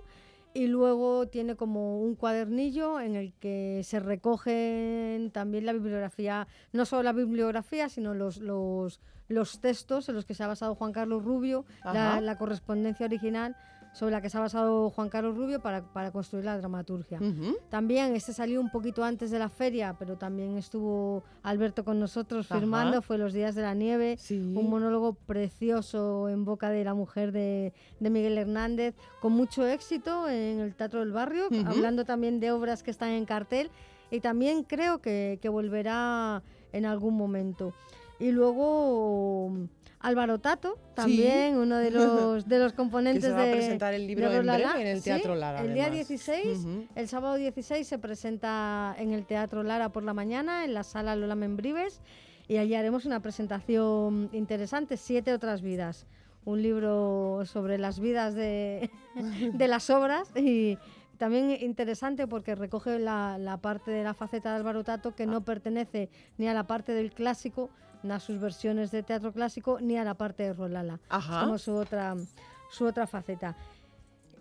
[0.54, 6.84] y luego tiene como un cuadernillo en el que se recogen también la bibliografía, no
[6.84, 10.92] solo la bibliografía, sino los, los, los textos en los que se ha basado Juan
[10.92, 13.56] Carlos Rubio, la, la correspondencia original
[13.92, 17.20] sobre la que se ha basado Juan Carlos Rubio para, para construir la dramaturgia.
[17.68, 22.50] También este salió un poquito antes de la feria, pero también estuvo Alberto con nosotros
[22.50, 22.58] Ajá.
[22.58, 24.38] firmando, fue Los Días de la Nieve, Sí.
[24.56, 30.28] un monólogo precioso en boca de la mujer de, de Miguel Hernández, con mucho éxito
[30.28, 33.70] en el Teatro del Barrio, hablando también de obras que están en cartel
[34.10, 37.74] y también creo que, que volverá en algún momento.
[38.18, 39.52] Y luego
[40.02, 43.94] Álvaro Tato, también uno de los, de los Que componentes se va a de presentar
[43.94, 45.60] el libro en breve en el Sí, Teatro Lara.
[45.62, 46.08] El día además.
[46.08, 46.86] 16 Ujú.
[46.94, 51.14] el sábado 16 se presenta en el Teatro Lara por la mañana, en la sala
[51.16, 52.00] Lola Membrives,
[52.48, 56.06] y allí haremos una presentación interesante, Siete otras vidas,
[56.44, 58.90] un libro sobre las vidas de,
[59.54, 60.76] de las obras y
[61.18, 65.44] también interesante porque recoge la, la parte de la faceta de Álvaro Tato que no
[65.44, 67.70] pertenece ni a la parte del clásico,
[68.10, 70.98] a sus versiones de teatro clásico, ni a la parte de Rolala.
[71.08, 71.40] Ajá.
[71.40, 72.16] Es como su otra,
[72.70, 73.56] su otra faceta.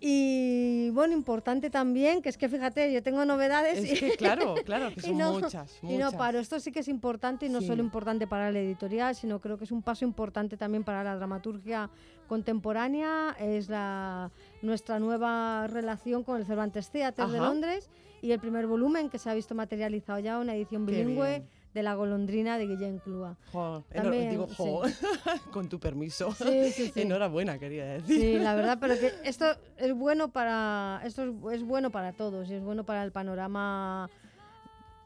[0.03, 3.77] Y bueno, importante también, que es que fíjate, yo tengo novedades.
[3.77, 6.15] Es y- que claro, claro, que y son no- muchas, Y no muchas.
[6.15, 7.67] paro, esto sí que es importante y no Sí.
[7.67, 11.15] solo importante para la editorial, sino creo que es un paso importante también para la
[11.15, 11.89] dramaturgia
[12.27, 13.35] contemporánea.
[13.39, 14.31] Es la,
[14.63, 17.45] nuestra nueva relación con el Cervantes Theatre de Ajá.
[17.47, 17.91] Londres
[18.23, 21.43] y el primer volumen que se ha visto materializado ya, una edición bilingüe.
[21.73, 23.37] De La golondrina de Guillén Clúa.
[23.53, 24.55] Jo, enhor- También, digo, sí.
[24.57, 24.81] jo,
[25.51, 26.31] con tu permiso.
[26.33, 27.01] Sí, sí, sí.
[27.01, 28.19] Enhorabuena, quería decir.
[28.19, 29.45] Sí, la verdad, pero que esto
[29.77, 34.09] es bueno para esto es, es bueno para todos y es bueno para el panorama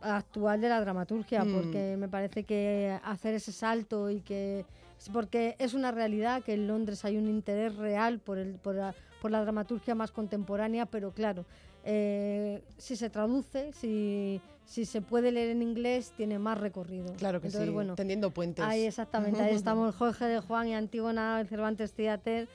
[0.01, 1.53] actual de la dramaturgia, Mm.
[1.53, 4.65] porque me parece que hacer ese salto y que
[5.13, 8.93] porque es una realidad que en Londres hay un interés real por el por la,
[9.21, 11.45] por la dramaturgia más contemporánea, pero claro,
[11.83, 17.13] eh, si se traduce, si si se puede leer en inglés, tiene más recorrido.
[17.13, 18.65] Claro que Entonces, sí, bueno, tendiendo puentes.
[18.65, 22.47] Ahí exactamente, ahí estamos Jorge de Juan y Antígona Cervantes Theater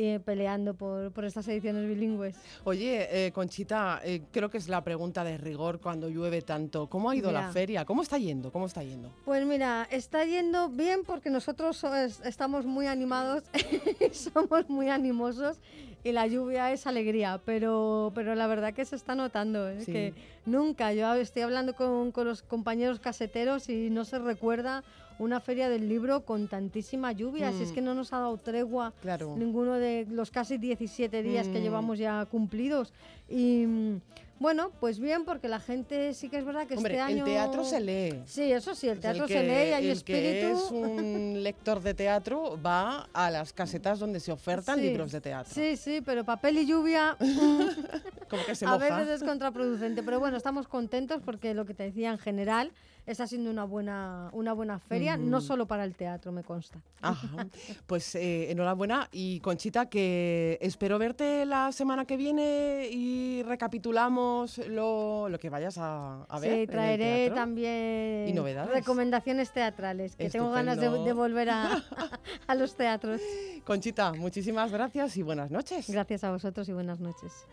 [0.00, 2.36] eh, peleando por, por estas ediciones bilingües.
[2.62, 6.86] Oye, eh, Conchita, eh, creo que es la pregunta de rigor cuando llueve tanto.
[6.88, 7.84] ¿Cómo ha ido la feria?
[7.84, 8.52] ¿Cómo está yendo?
[8.52, 9.12] ¿Cómo está yendo?
[9.24, 13.42] Pues mira, está yendo bien porque nosotros so- es- estamos muy animados,
[14.12, 15.58] somos muy animosos
[16.04, 19.80] y la lluvia es alegría, pero, pero la verdad que se está notando, ¿eh?
[19.84, 19.92] Sí.
[19.92, 20.14] que
[20.46, 24.84] nunca, yo estoy hablando con, con los compañeros caseteros y no se recuerda
[25.18, 27.74] una feria del libro con tantísima lluvia, si es Mm.
[27.74, 29.34] que no nos ha dado tregua Claro.
[29.36, 31.62] ninguno de los casi 17 días que Mm.
[31.62, 32.92] llevamos ya cumplidos.
[33.28, 34.00] Y mm,
[34.40, 37.24] bueno, pues bien, porque la gente sí que es verdad que Hombre, este año...
[37.26, 38.22] el teatro se lee.
[38.24, 40.46] Sí, eso sí, el teatro que- se lee y hay el espíritu.
[40.46, 44.82] que es un lector de teatro va a las casetas donde se ofertan Sí.
[44.82, 45.52] libros de teatro.
[45.52, 47.16] Sí, sí, pero papel y lluvia.
[47.20, 48.98] mm, Como que se a moja.
[48.98, 52.70] veces es contraproducente, pero bueno, estamos contentos porque lo que te decía en general
[53.08, 56.80] está siendo una buena, una buena feria, no solo para el teatro, me consta.
[57.00, 57.46] Ajá.
[57.86, 65.28] Pues eh, enhorabuena y Conchita, que espero verte la semana que viene y recapitulamos lo,
[65.28, 66.60] lo que vayas a, a ver.
[66.60, 68.72] Sí, traeré también Y novedades.
[68.72, 71.82] recomendaciones teatrales, que tengo ganas de, de volver a,
[72.46, 73.20] a los teatros.
[73.64, 75.88] Conchita, muchísimas gracias y buenas noches.
[75.88, 77.46] Gracias a vosotros y buenas noches.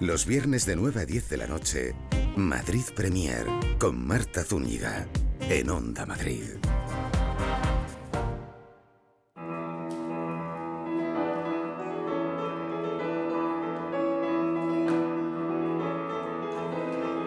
[0.00, 1.94] Los viernes de 9 a 10 de la noche,
[2.36, 3.44] Madrid Premier
[3.80, 5.08] con Marta Zúñiga
[5.40, 6.44] en Onda Madrid.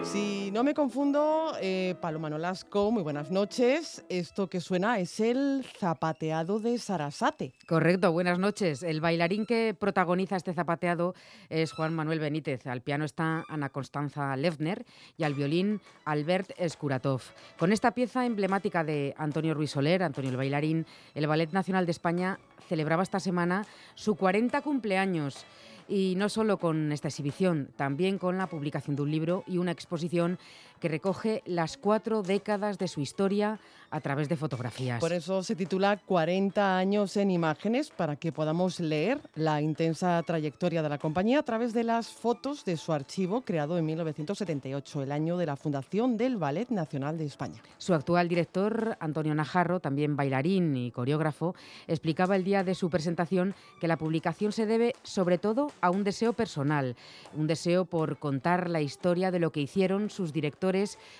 [0.04, 4.04] Si no me confundo, eh, Paloma Nolasco, muy buenas noches.
[4.08, 7.54] Esto que suena es el zapateado de Sarasate.
[7.66, 8.82] Correcto, buenas noches.
[8.82, 11.14] El bailarín que protagoniza este zapateado
[11.48, 12.66] es Juan Manuel Benítez.
[12.66, 14.84] Al piano está Ana Constanza Lefner
[15.16, 17.22] y al violín Albert Eskuratov.
[17.58, 20.84] Con esta pieza emblemática de Antonio Ruiz Soler, Antonio el bailarín,
[21.14, 22.38] el Ballet Nacional de España
[22.68, 25.46] celebraba esta semana su 40 cumpleaños.
[25.88, 29.72] Y no solo con esta exhibición, también con la publicación de un libro y una
[29.72, 30.38] exposición
[30.82, 33.60] que recoge las cuatro décadas de su historia
[33.92, 34.98] a través de fotografías.
[34.98, 40.82] Por eso se titula 40 años en imágenes, para que podamos leer la intensa trayectoria
[40.82, 45.12] de la compañía a través de las fotos de su archivo creado en 1978, el
[45.12, 47.62] año de la fundación del Ballet Nacional de España.
[47.76, 51.54] Su actual director, Antonio Najarro, también bailarín y coreógrafo,
[51.86, 56.02] explicaba el día de su presentación que la publicación se debe sobre todo a un
[56.02, 56.96] deseo personal,
[57.34, 60.71] un deseo por contar la historia de lo que hicieron sus directores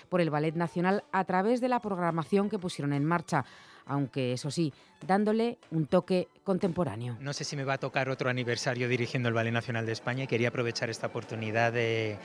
[0.09, 3.45] por el Ballet Nacional a través de la programación que pusieron en marcha,
[3.85, 4.73] aunque eso sí,
[5.05, 7.17] dándole un toque contemporáneo.
[7.19, 10.23] No sé si me va a tocar otro aniversario dirigiendo el Ballet Nacional de España
[10.23, 12.17] y quería aprovechar esta oportunidad de,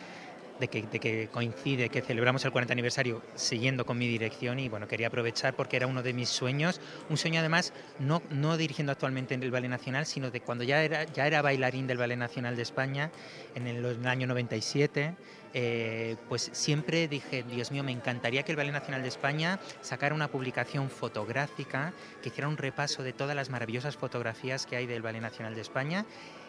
[0.71, 4.89] que, de que coincide que celebramos el 40 aniversario siguiendo con mi dirección y bueno,
[4.89, 9.43] quería aprovechar porque era uno de mis sueños, un sueño además no, dirigiendo actualmente en
[9.43, 12.63] el Ballet Nacional, sino de cuando ya era, ya era bailarín del Ballet Nacional de
[12.63, 13.11] España
[13.55, 15.15] en el, en el año 97.
[15.55, 20.15] Eh, pues siempre dije, Dios mío, me encantaría que el Ballet Nacional de España sacara
[20.15, 25.03] una publicación fotográfica que hiciera un repaso de todas las maravillosas fotografías que hay del
[25.03, 26.05] Ballet Nacional de España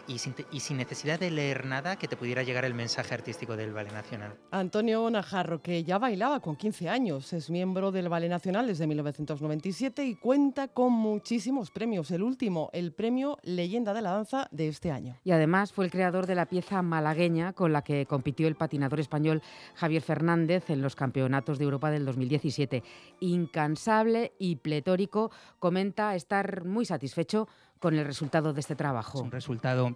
[0.09, 3.13] y sin, te- y sin necesidad de leer nada que te pudiera llegar el mensaje
[3.13, 4.33] artístico del Ballet Nacional.
[4.51, 10.03] Antonio Najarro, que ya bailaba con 15 años, es miembro del Ballet Nacional desde 1997
[10.03, 12.11] y cuenta con muchísimos premios.
[12.11, 15.15] El último, el premio Leyenda de la Danza de este año.
[15.23, 18.99] Y además fue el creador de la pieza malagueña con la que compitió el patinador
[18.99, 19.41] español
[19.75, 22.83] Javier Fernández en los Campeonatos de Europa del 2017.
[23.19, 27.47] Incansable y pletórico, comenta estar muy satisfecho
[27.79, 29.21] con el resultado de este trabajo.
[29.21, 29.95] un resultado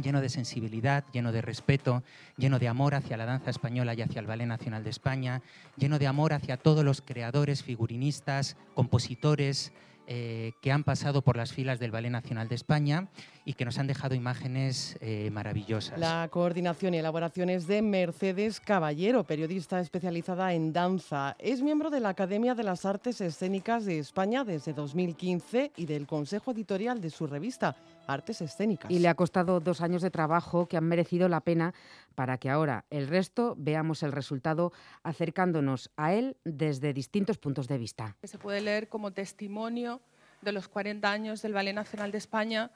[0.00, 2.02] lleno de sensibilidad, lleno de respeto,
[2.36, 5.42] lleno de amor hacia la danza española y hacia el Ballet Nacional de España,
[5.76, 9.72] lleno de amor hacia todos los creadores, figurinistas, compositores
[10.06, 13.08] eh, que han pasado por las filas del Ballet Nacional de España
[13.44, 15.98] y que nos han dejado imágenes eh, maravillosas.
[15.98, 21.36] La coordinación y elaboración es de Mercedes Caballero, periodista especializada en danza.
[21.38, 26.06] Es miembro de la Academia de las Artes Escénicas de España desde 2015 y del
[26.06, 28.90] Consejo Editorial de su revista Artes Escénicas.
[28.90, 31.74] Y le ha costado dos años de trabajo que han merecido la pena
[32.14, 34.72] para que ahora el resto veamos el resultado
[35.02, 38.16] acercándonos a él desde distintos puntos de vista.
[38.22, 40.00] se puede leer como testimonio
[40.42, 42.70] de los 40 años del Ballet Nacional de España,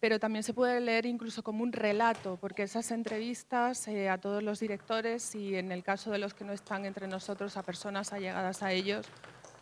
[0.00, 4.42] pero también se puede leer incluso como un relato, porque esas entrevistas eh, a todos
[4.42, 8.12] los directores y en el caso de los que no están entre nosotros, a personas
[8.12, 9.06] allegadas a ellos,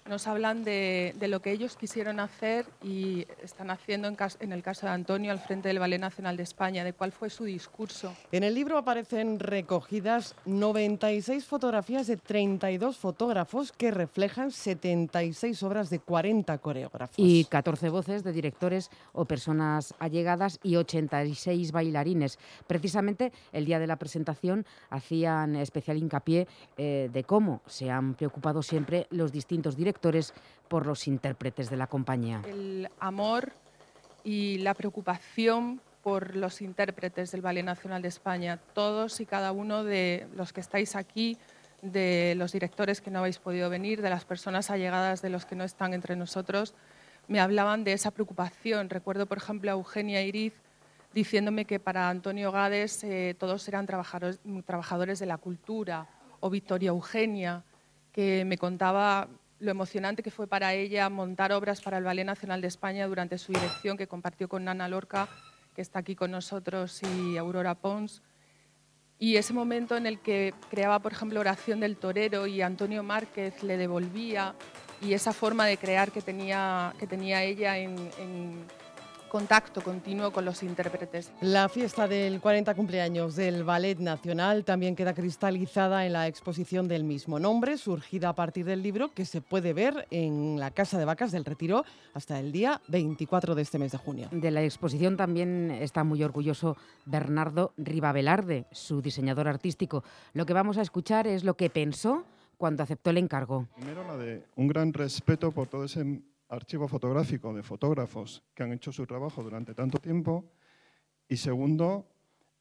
[0.08, 4.52] nos hablan de, de lo que ellos quisieron hacer y están haciendo en, cas- en
[4.52, 7.44] el caso de Antonio al frente del Ballet Nacional de España, de cuál fue su
[7.44, 8.14] discurso.
[8.30, 15.98] En el libro aparecen recogidas 96 fotografías de 32 fotógrafos que reflejan 76 obras de
[15.98, 17.16] 40 coreógrafos.
[17.18, 22.38] Y 14 voces de directores o personas allegadas y 86 bailarines.
[22.66, 28.62] Precisamente el día de la presentación hacían especial hincapié eh, de cómo se han preocupado
[28.62, 29.95] siempre los distintos directores
[30.68, 32.42] por los intérpretes de la compañía.
[32.46, 33.52] el amor
[34.24, 38.58] y la preocupación por los intérpretes del Ballet Nacional de España.
[38.74, 41.36] Todos y cada uno de los que estáis aquí,
[41.82, 45.56] de los directores que no habéis podido venir, de las personas allegadas de los que
[45.56, 46.74] no están entre nosotros,
[47.28, 48.88] me hablaban de esa preocupación.
[48.88, 50.54] Recuerdo, por ejemplo, a Eugenia Iriz
[51.12, 56.06] diciéndome que para Antonio Gades eh, todos eran trabajadores, trabajadores de la cultura,
[56.40, 57.64] o Victoria Eugenia,
[58.12, 59.28] que me contaba
[59.58, 63.38] lo emocionante que fue para ella montar obras para el Ballet Nacional de España durante
[63.38, 65.28] su dirección, que compartió con Nana Lorca,
[65.74, 68.22] que está aquí con nosotros, y Aurora Pons.
[69.18, 73.62] Y ese momento en el que creaba, por ejemplo, Oración del Torero y Antonio Márquez
[73.62, 74.54] le devolvía,
[75.00, 78.66] y esa forma de crear que tenía, que tenía ella en
[79.28, 81.32] contacto continuo con los intérpretes.
[81.40, 87.04] La fiesta del 40 cumpleaños del Ballet Nacional también queda cristalizada en la exposición del
[87.04, 91.04] mismo nombre, surgida a partir del libro que se puede ver en la Casa de
[91.04, 94.28] Vacas del Retiro hasta el día 24 de este mes de junio.
[94.30, 100.04] De la exposición también está muy orgulloso Bernardo Rivavelarde, su diseñador artístico.
[100.32, 102.24] Lo que vamos a escuchar es lo que pensó
[102.56, 103.66] cuando aceptó el encargo.
[103.76, 108.72] Primero la de un gran respeto por todo ese archivo fotográfico de fotógrafos que han
[108.72, 110.44] hecho su trabajo durante tanto tiempo.
[111.28, 112.06] Y segundo,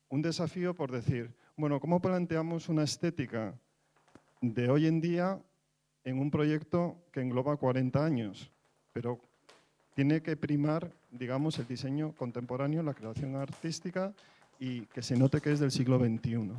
[0.10, 3.54] un desafío por decir, bueno, ¿cómo planteamos una estética
[4.42, 5.42] de hoy en día
[6.04, 8.52] en un proyecto que engloba 40 años?
[8.94, 9.20] Pero
[9.94, 14.14] tiene que primar, digamos, el diseño contemporáneo, la creación artística
[14.60, 16.52] y que se note que es del siglo XXI.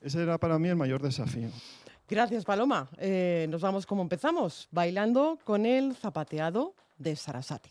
[0.00, 1.50] Ese era para mí el mayor desafío.
[2.10, 2.88] Gracias, Paloma.
[2.98, 7.70] Eh, nos vamos como empezamos, bailando con el zapateado de Sarasati.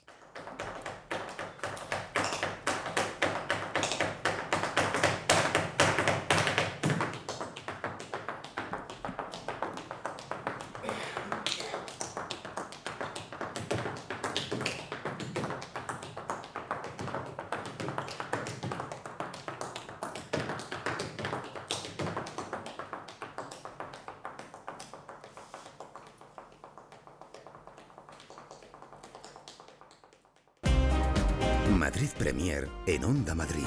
[31.90, 33.64] Madrid Premier en Onda Madrid.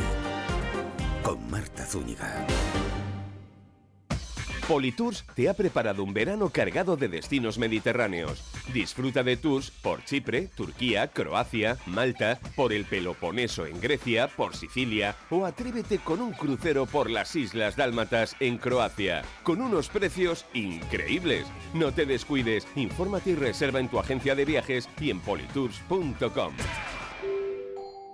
[1.24, 2.46] Con Marta Zúñiga.
[4.68, 8.44] Politours te ha preparado un verano cargado de destinos mediterráneos.
[8.72, 15.16] Disfruta de tours por Chipre, Turquía, Croacia, Malta, por el Peloponeso en Grecia, por Sicilia
[15.28, 21.44] o atrévete con un crucero por las Islas Dálmatas en Croacia, con unos precios increíbles.
[21.74, 26.54] No te descuides, infórmate y reserva en tu agencia de viajes y en politours.com.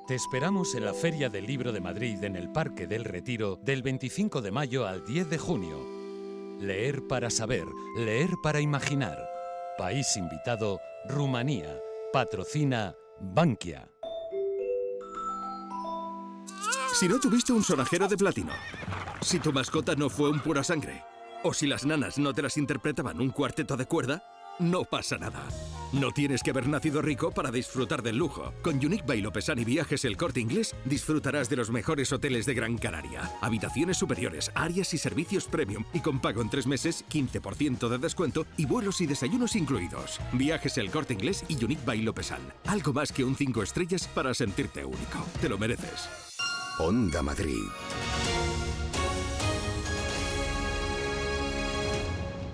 [0.09, 3.83] Te esperamos en la Feria del Libro de Madrid en el Parque del Retiro del
[3.83, 5.87] 25 de mayo al 10 de junio.
[6.59, 9.19] Leer para saber, leer para imaginar.
[9.77, 10.81] País invitado,
[11.11, 11.79] Rumanía.
[12.11, 13.91] Patrocina Bankia.
[16.99, 18.55] Si no tuviste un sonajero de platino,
[19.21, 21.05] si tu mascota no fue un pura sangre,
[21.45, 24.25] o si las nanas no te las interpretaban un cuarteto de cuerda,
[24.59, 25.47] no pasa nada.
[25.93, 28.53] No tienes que haber nacido rico para disfrutar del lujo.
[28.61, 32.53] Con Unique by Lopesan y Viajes El Corte Inglés disfrutarás de los mejores hoteles de
[32.53, 33.23] Gran Canaria.
[33.41, 38.45] Habitaciones superiores, áreas y servicios premium y con pago en tres meses, 15% de descuento
[38.59, 40.21] y vuelos y desayunos incluidos.
[40.35, 42.43] Viajes El Corte Inglés y Unique by Lopesan.
[42.67, 45.25] Algo más que un 5 estrellas para sentirte único.
[45.41, 46.07] Te lo mereces.
[46.79, 47.65] Onda Madrid.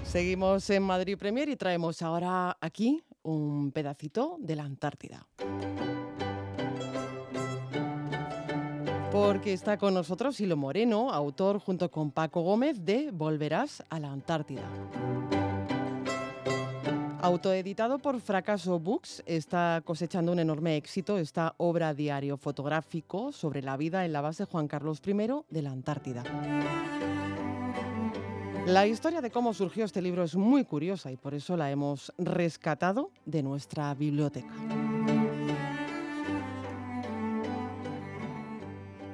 [0.04, 5.26] Seguimos en Madrid Premier y traemos ahora aquí un pedacito de la Antártida.
[9.10, 14.10] Porque está con nosotros Silo Moreno, autor junto con Paco Gómez de Volverás a la
[14.10, 14.68] Antártida.
[17.22, 23.78] Autoeditado por Fracaso Books, está cosechando un enorme éxito esta obra diario fotográfico sobre la
[23.78, 25.12] vida en la base Juan Carlos I
[25.48, 26.22] de la Antártida.
[28.66, 32.14] La historia de cómo surgió este libro es muy curiosa y por eso la hemos
[32.16, 34.48] rescatado de nuestra biblioteca.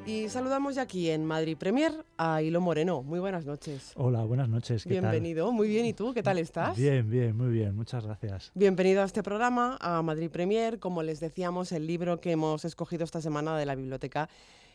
[0.06, 3.02] Y saludamos ya aquí en Madrid Premier a Hilo Moreno.
[3.02, 3.90] Muy buenas noches.
[3.96, 4.84] Hola, buenas noches.
[4.84, 5.84] ¿qué Bienvenido, muy bien.
[5.84, 6.14] ¿Y tú?
[6.14, 6.76] ¿Qué tal estás?
[6.76, 7.74] Bien, bien, muy bien.
[7.74, 8.52] Muchas gracias.
[8.54, 10.78] Bienvenido a este programa, a Madrid Premier.
[10.78, 14.28] Como les decíamos, el libro que hemos escogido esta semana de la biblioteca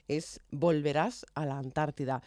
[0.10, 2.22] es Volverás a la Antártida.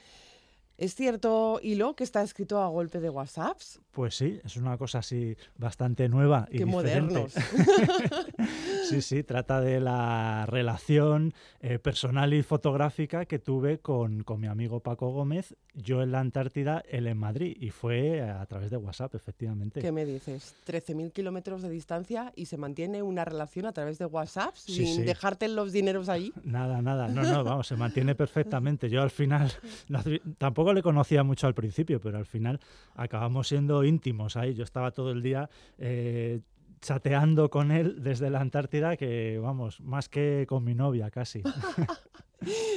[0.78, 3.80] ¿Es cierto, Hilo, que está escrito a golpe de WhatsApps?
[3.90, 7.14] Pues sí, es una cosa así bastante nueva y Qué diferente.
[7.14, 7.34] modernos.
[8.88, 14.46] sí, sí, trata de la relación eh, personal y fotográfica que tuve con, con mi
[14.46, 18.76] amigo Paco Gómez, yo en la Antártida, él en Madrid, y fue a través de
[18.76, 19.80] WhatsApp, efectivamente.
[19.80, 20.54] ¿Qué me dices?
[20.66, 24.94] 13.000 kilómetros de distancia y se mantiene una relación a través de WhatsApp Sí, sin
[24.96, 25.02] sí.
[25.02, 26.32] dejarte los dineros ahí.
[26.44, 28.88] Nada, nada, no, no, vamos, se mantiene perfectamente.
[28.88, 29.50] Yo al final
[29.88, 30.20] no hace-
[30.72, 32.60] le conocía mucho al principio, pero al final
[32.94, 34.54] acabamos siendo íntimos ahí.
[34.54, 35.48] Yo estaba todo el día
[35.78, 36.40] eh,
[36.80, 41.42] chateando con él desde la Antártida que, vamos, más que con mi novia casi.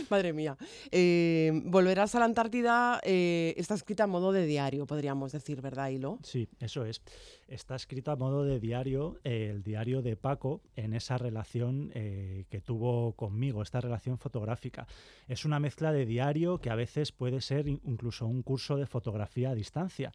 [0.10, 0.58] Madre mía.
[0.92, 5.90] Eh, volverás a la Antártida, eh, está escrita a modo de diario, podríamos decir, ¿verdad,
[5.90, 6.20] Hilo?
[6.24, 7.02] Sí, eso es.
[7.48, 12.62] Está escrito a modo de diario, el diario de Paco, en esa relación eh, que
[12.62, 14.88] tuvo conmigo, esta relación fotográfica.
[15.28, 19.52] Es una mezcla de diario que a veces puede ser incluso un curso de fotografía
[19.52, 20.12] a distancia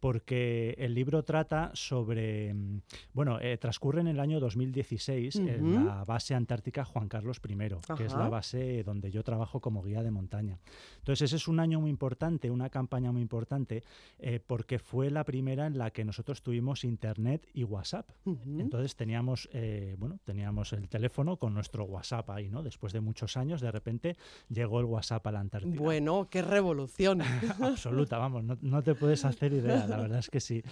[0.00, 2.80] porque el libro trata sobre, mm,
[3.12, 7.56] bueno, eh, transcurre en el año 2016 en la base antártica Juan Carlos I,
[7.96, 10.58] que es la base donde yo trabajo como guía de montaña.
[10.98, 13.84] Entonces ese es un año muy importante, una campaña muy importante,
[14.18, 18.10] eh, porque fue la primera en la que nosotros tuvimos internet y WhatsApp.
[18.26, 22.62] Entonces teníamos, eh, bueno, teníamos el teléfono con nuestro WhatsApp ahí, ¿no?
[22.62, 24.16] Después de muchos años, de repente
[24.48, 25.80] llegó el WhatsApp a la Antártida.
[25.80, 27.22] Bueno, qué revolución.
[27.60, 30.62] Absoluta, vamos, no, no te puedes hacer idea la verdad es que sí.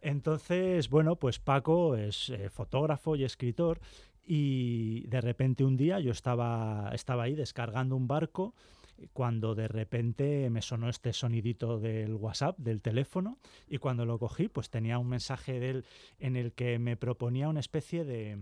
[0.00, 3.80] Entonces, bueno, pues Paco es eh, fotógrafo y escritor
[4.24, 8.54] y de repente un día yo estaba, estaba ahí descargando un barco
[9.12, 13.38] cuando de repente me sonó este sonidito del WhatsApp, del teléfono,
[13.68, 15.84] y cuando lo cogí, pues tenía un mensaje de él
[16.18, 18.38] en el que me proponía una especie de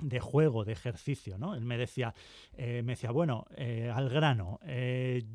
[0.00, 1.54] de juego, de ejercicio, ¿no?
[1.54, 2.14] Él me decía,
[2.56, 4.58] eh, me decía, bueno, eh, al grano,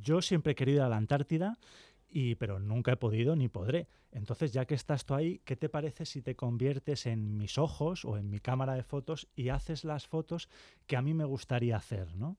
[0.02, 1.58] yo siempre he querido ir a la Antártida,
[2.10, 3.88] y, pero nunca he podido ni podré.
[4.12, 8.06] Entonces, ya que estás tú ahí, ¿qué te parece si te conviertes en mis ojos
[8.06, 10.50] o en mi cámara de fotos y haces las fotos
[10.86, 12.38] que a mí me gustaría hacer, ¿no?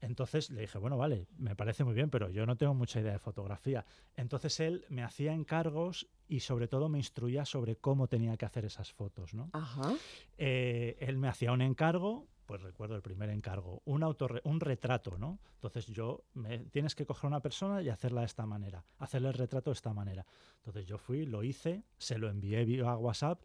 [0.00, 3.12] Entonces le dije, bueno, vale, me parece muy bien, pero yo no tengo mucha idea
[3.12, 3.86] de fotografía.
[4.14, 8.64] Entonces él me hacía encargos y sobre todo me instruía sobre cómo tenía que hacer
[8.64, 9.50] esas fotos, ¿no?
[9.52, 9.94] Ajá.
[10.36, 14.02] Eh, él me hacía un encargo, pues recuerdo el primer encargo, un,
[14.44, 15.38] un retrato, ¿no?
[15.54, 19.34] Entonces yo, me, tienes que coger una persona y hacerla de esta manera, hacerle el
[19.34, 20.24] retrato de esta manera.
[20.58, 23.40] Entonces yo fui, lo hice, se lo envié vía WhatsApp,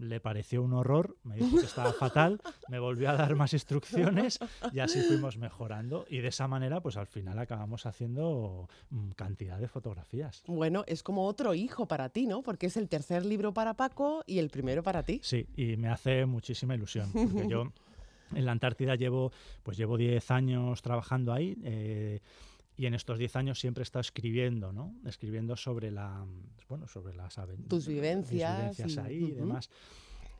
[0.00, 4.38] le pareció un horror, me dijo que estaba fatal, me volvió a dar más instrucciones
[4.72, 9.58] y así fuimos mejorando y de esa manera pues al final acabamos haciendo mm, cantidad
[9.58, 10.42] de fotografías.
[10.46, 12.42] Bueno, es como otro hijo para ti, ¿no?
[12.42, 15.20] Porque es el tercer libro para Paco y el primero para ti.
[15.22, 17.72] Sí, y me hace muchísima ilusión, porque yo
[18.32, 21.56] en la Antártida llevo, pues llevo 10 años trabajando ahí.
[21.62, 22.20] Eh,
[22.76, 24.94] y en estos 10 años siempre he estado escribiendo, ¿no?
[25.04, 26.26] Escribiendo sobre la
[26.68, 29.70] bueno, sobre las tus vivencias, vivencias ahí y demás.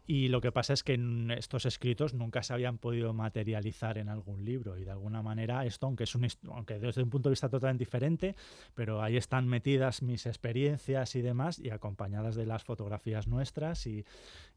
[0.07, 0.98] Y lo que pasa es que
[1.38, 5.86] estos escritos nunca se habían podido materializar en algún libro y de alguna manera esto,
[5.86, 8.36] aunque es un aunque desde un punto de vista totalmente diferente,
[8.74, 14.05] pero ahí están metidas mis experiencias y demás y acompañadas de las fotografías nuestras y,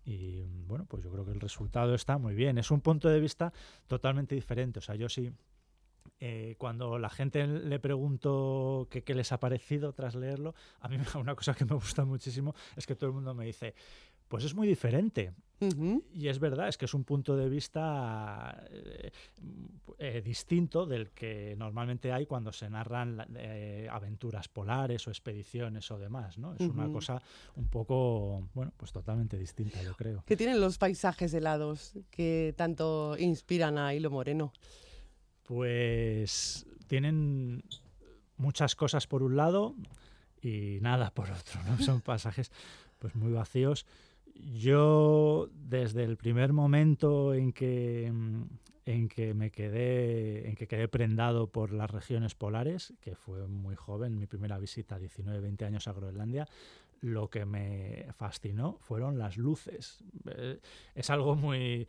[0.06, 2.58] y bueno, pues yo creo que el resultado está muy bien.
[2.58, 3.54] Es un punto de vista
[3.88, 4.80] totalmente diferente.
[4.80, 5.32] O sea, yo sí,
[6.20, 11.36] eh, cuando la gente le pregunto qué, les ha parecido tras leerlo, a mí una
[11.36, 13.76] cosa que me gusta muchísimo es que todo el mundo me dice,
[14.28, 15.34] pues es muy diferente.
[16.14, 19.12] Y es verdad, es que es un punto de vista eh,
[19.98, 25.98] eh, distinto del que normalmente hay cuando se narran eh, aventuras polares o expediciones o
[25.98, 26.54] demás, ¿no?
[26.54, 27.20] Es una cosa
[27.56, 30.24] un poco, bueno, pues totalmente distinta, yo creo.
[30.28, 34.54] ¿Qué tienen los paisajes helados que tanto inspiran a Hilo Moreno?
[35.42, 37.64] Pues tienen
[38.38, 39.76] muchas cosas por un lado
[40.40, 41.80] y nada por otro, ¿no?
[41.80, 42.52] Son pasajes
[43.00, 43.88] pues muy vacíos
[44.46, 48.44] yo desde el primer momento en que, mm,
[48.86, 53.76] en que me quedé, en que quedé prendado por las regiones polares, que fue muy
[53.76, 56.48] joven, mi primera visita, 19-20 años a Groenlandia,
[57.02, 60.04] lo que me fascinó fueron las luces.
[60.30, 60.60] Eh,
[60.96, 61.88] es algo muy,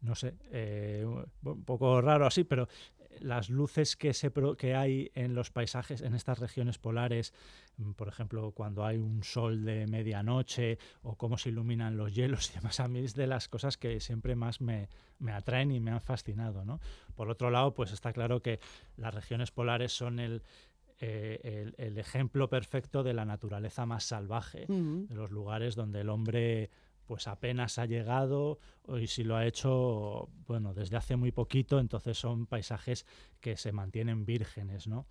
[0.00, 1.04] no sé, eh,
[1.42, 2.68] un poco raro así, pero
[3.20, 7.32] las luces que, se, que hay en los paisajes, en estas regiones polares,
[7.76, 12.50] mm, por ejemplo, cuando hay un sol de medianoche o cómo se iluminan los hielos
[12.50, 14.88] y demás, a mí es de las cosas que siempre más me,
[15.18, 16.64] me atraen y me han fascinado.
[16.64, 16.80] ¿no?
[17.14, 18.60] Por otro lado, pues está claro que
[18.96, 20.42] las regiones polares son el,
[21.00, 26.70] eh, el, ejemplo perfecto de la naturaleza más salvaje, de los lugares donde el hombre
[27.06, 28.58] pues apenas ha llegado
[29.00, 33.06] y si lo ha hecho, bueno, desde hace muy poquito, entonces son paisajes
[33.40, 35.06] que se mantienen vírgenes, ¿no?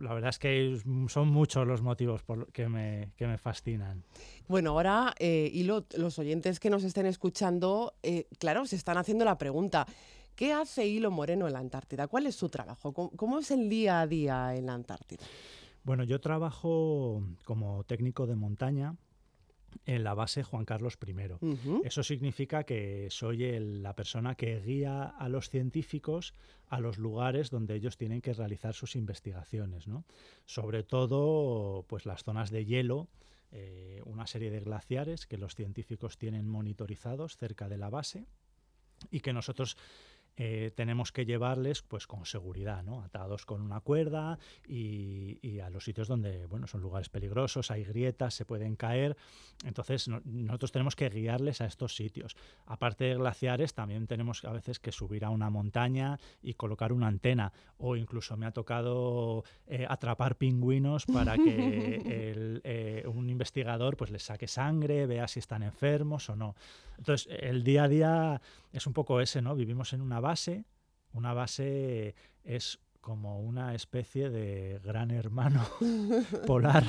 [0.00, 4.04] La verdad es que son muchos los motivos por que me, que me fascinan.
[4.48, 9.24] Bueno, ahora, eh, y los oyentes que nos estén escuchando, eh, claro, se están haciendo
[9.24, 9.86] la pregunta,
[10.34, 12.08] ¿qué hace Hilo Moreno en la Antártida?
[12.08, 12.92] ¿Cuál es su trabajo?
[12.92, 15.24] cómo es el día a día en la Antártida?
[15.84, 18.94] Bueno, yo trabajo como técnico de montaña,
[19.86, 21.14] en la base Juan Carlos I.
[21.84, 26.34] Eso significa que soy la persona que guía a los científicos
[26.68, 30.04] a los lugares donde ellos tienen que realizar sus investigaciones, ¿no?
[30.44, 33.08] Sobre todo, pues las zonas de hielo
[33.50, 38.26] eh, una serie de glaciares que los científicos tienen monitorizados cerca de la base
[39.10, 39.78] y que nosotros
[40.40, 43.02] eh, tenemos que llevarles pues con seguridad, ¿no?
[43.02, 48.34] atados con una cuerda y, a los sitios donde bueno, son lugares peligrosos, hay grietas,
[48.34, 49.16] se pueden caer.
[49.64, 52.36] Entonces nosotros tenemos que guiarles a estos sitios.
[52.66, 57.08] Aparte de glaciares, también tenemos a veces que subir a una montaña y colocar una
[57.08, 57.52] antena.
[57.78, 62.00] O incluso me ha tocado eh, atrapar pingüinos para que
[62.64, 66.54] eh, un investigador pues les saque sangre, vea si están enfermos o no.
[66.96, 68.40] Entonces el día a día
[68.72, 69.54] es un poco ese, ¿no?
[69.54, 70.64] Vivimos en una base,
[71.12, 72.14] una base
[72.44, 75.64] es como una especie de gran hermano
[76.46, 76.84] polar.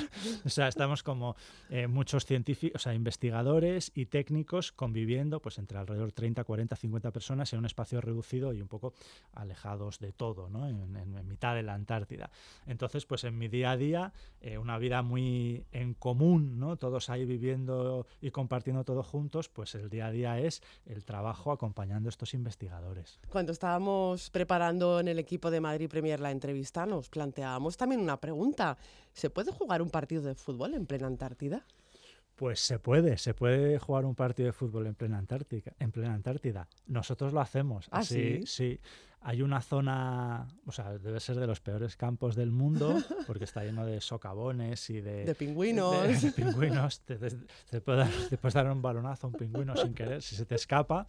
[0.45, 1.35] O sea, estamos como
[1.69, 6.75] eh, muchos científicos, o sea, investigadores y técnicos conviviendo pues entre alrededor de 30, 40,
[6.75, 8.93] 50 personas en un espacio reducido y un poco
[9.33, 10.67] alejados de todo, ¿no?
[10.67, 10.89] En,
[11.27, 12.31] mitad de la Antártida.
[12.65, 16.77] Entonces, pues en mi día a día, eh, una vida muy en común, ¿no?
[16.77, 21.51] Todos ahí viviendo y compartiendo todo juntos, pues el día a día es el trabajo
[21.51, 23.19] acompañando a estos investigadores.
[23.29, 28.21] Cuando estábamos preparando en el equipo de Madrid Premier la entrevista nos planteábamos también una
[28.21, 28.77] pregunta.
[29.11, 31.65] ¿Se puede jugar un partido de fútbol en plena Antártida?
[32.37, 36.13] Pues se puede, se puede jugar un partido de fútbol en plena Antártica, en plena
[36.13, 36.69] Antártida.
[36.87, 37.89] Nosotros lo hacemos.
[37.91, 38.43] ¿Ah, sí?
[38.45, 38.79] sí?
[39.19, 42.95] Hay una zona, o sea, debe ser de los peores campos del mundo,
[43.27, 45.25] porque está lleno de socavones y de...
[45.25, 46.21] De pingüinos.
[46.21, 47.01] De, pingüinos.
[47.01, 51.07] Te, te, puedes dar un balonazo a un pingüino sin querer, si se te escapa.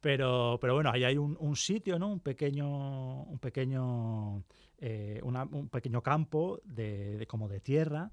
[0.00, 2.08] Pero, pero bueno, ahí hay un, sitio, ¿no?
[2.08, 4.44] Un pequeño, un pequeño,
[4.78, 8.10] eh, un pequeño campo de, como de tierra,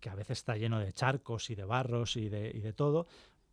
[0.00, 3.06] que a veces está lleno de charcos y de barros y de, y de todo,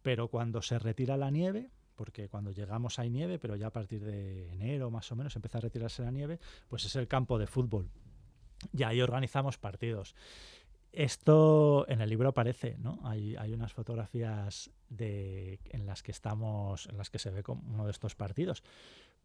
[0.04, 4.04] pero cuando se retira la nieve, porque cuando llegamos hay nieve, pero ya a partir
[4.06, 7.48] de enero más o menos empieza a retirarse la nieve, pues es el campo de
[7.48, 7.90] fútbol.
[8.74, 10.16] Y ahí organizamos partidos.
[10.92, 13.00] Esto en el libro aparece, ¿no?
[13.04, 17.86] Hay, unas fotografías de, en las que estamos, en las que se ve como uno
[17.86, 18.64] de estos partidos.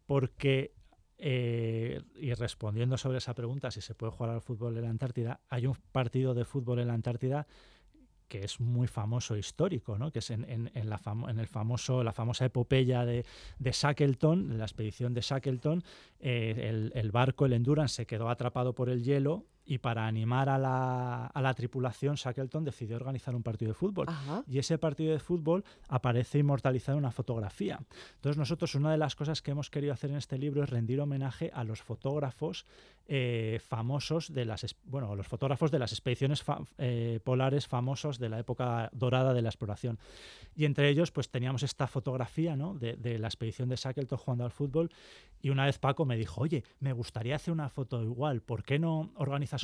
[0.05, 0.73] Porque,
[1.17, 5.41] eh, y respondiendo sobre esa pregunta, si se puede jugar al fútbol en la Antártida,
[5.49, 7.47] hay un partido de fútbol en la Antártida
[8.27, 10.11] que es muy famoso histórico, ¿no?
[10.11, 13.23] que es en, en, la, en el famoso, la famosa epopeya de,
[13.59, 15.83] de Shackleton, la expedición de Shackleton,
[16.19, 20.49] eh, el, el, barco, el Endurance, se quedó atrapado por el hielo y para animar
[20.49, 24.07] a la, a la, tripulación, Shackleton decidió organizar un partido de fútbol.
[24.47, 27.79] Y ese partido de fútbol aparece inmortalizado en una fotografía.
[28.15, 31.01] Entonces nosotros una de las cosas que hemos querido hacer en este libro es rendir
[31.01, 32.65] homenaje a los fotógrafos
[33.07, 36.43] eh, famosos de las bueno los fotógrafos de las expediciones
[36.79, 39.99] eh, polares famosos de la época dorada de la exploración
[40.55, 42.73] y entre ellos pues teníamos esta fotografía ¿no?
[42.73, 44.89] de, de, la expedición de Shackleton jugando al fútbol
[45.39, 48.79] y una vez Paco me dijo oye me gustaría hacer una foto igual ¿por qué
[48.79, 49.11] no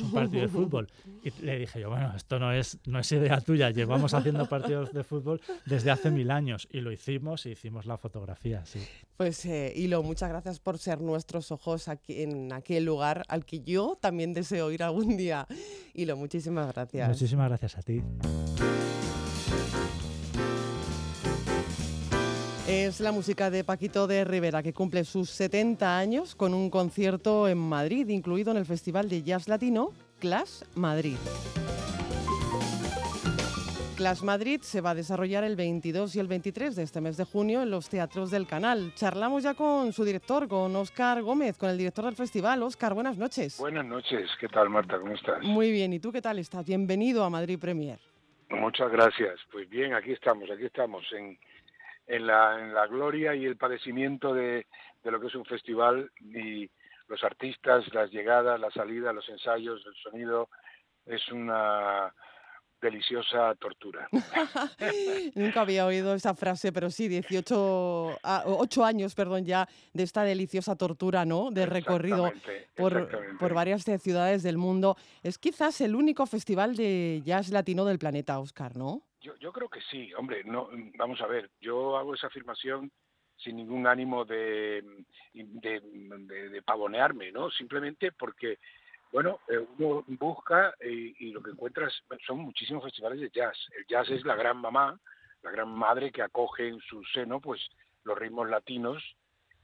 [0.00, 0.88] un partido de fútbol?
[1.22, 4.92] y le dije yo bueno esto no es no es idea tuya llevamos haciendo partidos
[4.92, 8.80] de fútbol desde hace mil años y lo hicimos y hicimos la fotografía sí
[9.16, 13.60] pues eh, Hilo muchas gracias por ser nuestros ojos aquí en aquel lugar al que
[13.60, 15.46] yo también deseo ir algún día.
[15.94, 17.08] Y lo muchísimas gracias.
[17.08, 18.02] Muchísimas gracias a ti.
[22.72, 27.46] Es la música de Paquito de Rivera, que cumple sus 70 años con un concierto
[27.46, 31.16] en Madrid, incluido en el Festival de Jazz Latino Clash Madrid.
[33.94, 37.24] Clash Madrid se va a desarrollar el 22 y el 23 de este mes de
[37.24, 38.94] junio en los teatros del canal.
[38.94, 42.62] Charlamos ya con su director, con Óscar Gómez, con el director del festival.
[42.62, 43.58] Óscar, buenas noches.
[43.58, 44.98] Buenas noches, ¿qué tal Marta?
[44.98, 45.42] ¿Cómo estás?
[45.42, 46.64] Muy bien, ¿y tú qué tal estás?
[46.64, 47.98] Bienvenido a Madrid Premier.
[48.48, 49.40] Muchas gracias.
[49.50, 51.38] Pues bien, aquí estamos, aquí estamos en,
[52.06, 54.66] en, la, en la gloria y el padecimiento de,
[55.02, 56.70] de lo que es un festival y
[57.08, 60.48] los artistas, las llegadas, la salida, los ensayos, el sonido.
[61.04, 62.12] Es una
[62.82, 64.08] deliciosa tortura.
[65.34, 70.76] Nunca había oído esa frase, pero sí, 18, 8 años, perdón, ya de esta deliciosa
[70.76, 71.50] tortura, ¿no?
[71.50, 72.32] De recorrido
[72.74, 74.96] por, por varias ciudades del mundo.
[75.22, 79.02] Es quizás el único festival de jazz latino del planeta, Oscar, ¿no?
[79.22, 82.90] Yo, yo creo que sí, hombre, no, vamos a ver, yo hago esa afirmación
[83.36, 84.84] sin ningún ánimo de,
[85.32, 87.50] de, pavonearme, ¿no?
[87.50, 88.58] Simplemente porque
[89.12, 91.92] bueno, eh, uno busca y, lo que encuentras
[92.26, 93.56] son muchísimos festivales de jazz.
[93.76, 94.98] El jazz es la gran mamá,
[95.42, 97.60] la gran madre que acoge en su seno pues
[98.04, 99.02] los ritmos latinos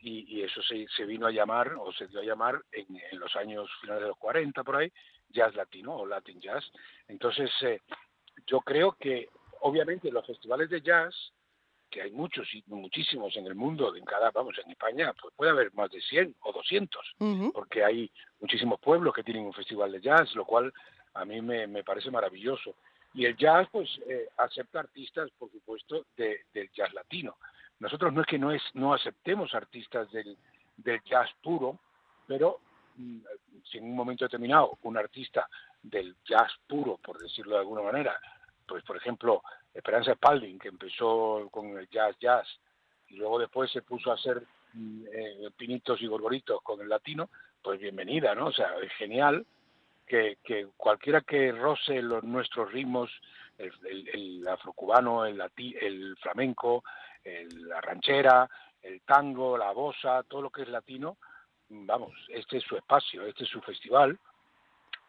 [0.01, 2.87] y, eso se, se, vino a llamar o se dio a llamar en,
[3.19, 4.93] los años finales de los 40 por ahí
[5.31, 6.65] jazz latino o latin jazz.
[7.09, 7.81] Entonces eh,
[8.47, 9.29] yo creo que
[9.61, 11.15] obviamente los festivales de jazz
[11.91, 15.53] que hay muchos y muchísimos en el mundo, en cada, vamos, en España, pues puede
[15.53, 17.17] haber más de 100 o 200,
[17.53, 20.73] porque hay muchísimos pueblos que tienen un festival de jazz, lo cual
[21.15, 22.75] a mí me, me parece maravilloso.
[23.15, 27.37] Y el jazz, pues, eh, acepta artistas, por supuesto, de, del jazz latino.
[27.81, 30.37] Nosotros no es que no, es, no aceptemos artistas del,
[30.77, 31.79] del jazz puro,
[32.27, 32.61] pero
[32.97, 33.19] mm,
[33.65, 35.49] si en un momento determinado un artista
[35.83, 38.21] del jazz puro, por decirlo de alguna manera,
[38.69, 39.43] pues por ejemplo
[39.75, 42.47] Esperanza Spalding, que empezó con el jazz jazz
[43.09, 44.43] y luego después se puso a hacer
[44.75, 47.31] mm, eh, pinitos y gorgoritos con el latino,
[47.63, 48.47] pues bienvenida, ¿no?
[48.47, 49.47] O sea, es genial
[50.07, 53.11] que, que cualquiera que roce los, nuestros ritmos,
[53.57, 56.85] el, afrocubano, el, lati, el flamenco,
[57.25, 58.49] el, la ranchera,
[58.83, 61.19] el tango, la bossa, todo lo que es latino,
[61.69, 64.19] vamos, este es su espacio, este es su festival,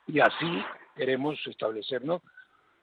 [0.07, 2.21] y así queremos establecernos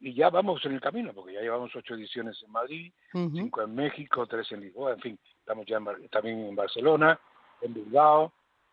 [0.07, 3.75] y ya vamos en el camino, porque ya llevamos ocho ediciones en Madrid, cinco en
[3.75, 7.19] México, tres en Lisboa, en fin, estamos ya en también en Barcelona,
[7.61, 8.33] en Bilbao,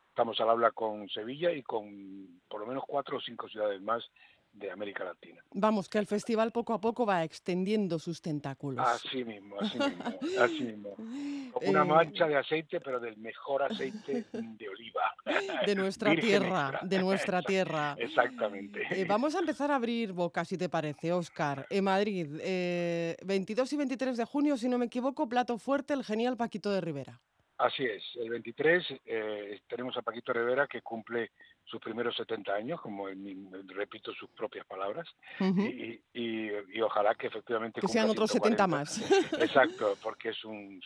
[0.09, 4.07] estamos al habla con Sevilla y con por lo menos cuatro o cinco ciudades más
[4.54, 5.43] de América Latina.
[5.51, 8.86] Vamos, que el festival poco a poco va extendiendo sus tentáculos.
[8.88, 10.04] Así mismo, así mismo,
[10.39, 10.95] así mismo.
[11.68, 15.01] Una Eh, mancha de aceite, pero del mejor aceite de oliva.
[15.66, 16.88] De nuestra Virgen tierra, extra.
[16.88, 17.95] de nuestra tierra.
[17.97, 18.82] Exactamente.
[18.91, 21.66] Eh, vamos a empezar a abrir boca, si te parece, Óscar.
[21.70, 26.04] En Madrid, eh, 22 y 23 de junio, si no me equivoco, plato fuerte, el
[26.04, 27.22] genial Paquito de Rivera.
[27.58, 31.32] Así es, el 23 eh, tenemos a Paquito Rivera que cumple
[31.64, 35.08] sus primeros 70 años, como mismo- repito sus propias palabras,
[35.39, 38.68] y, y- y ojalá que efectivamente Que sean otros 70 140.
[38.68, 39.41] más.
[39.41, 40.82] Exacto, porque es un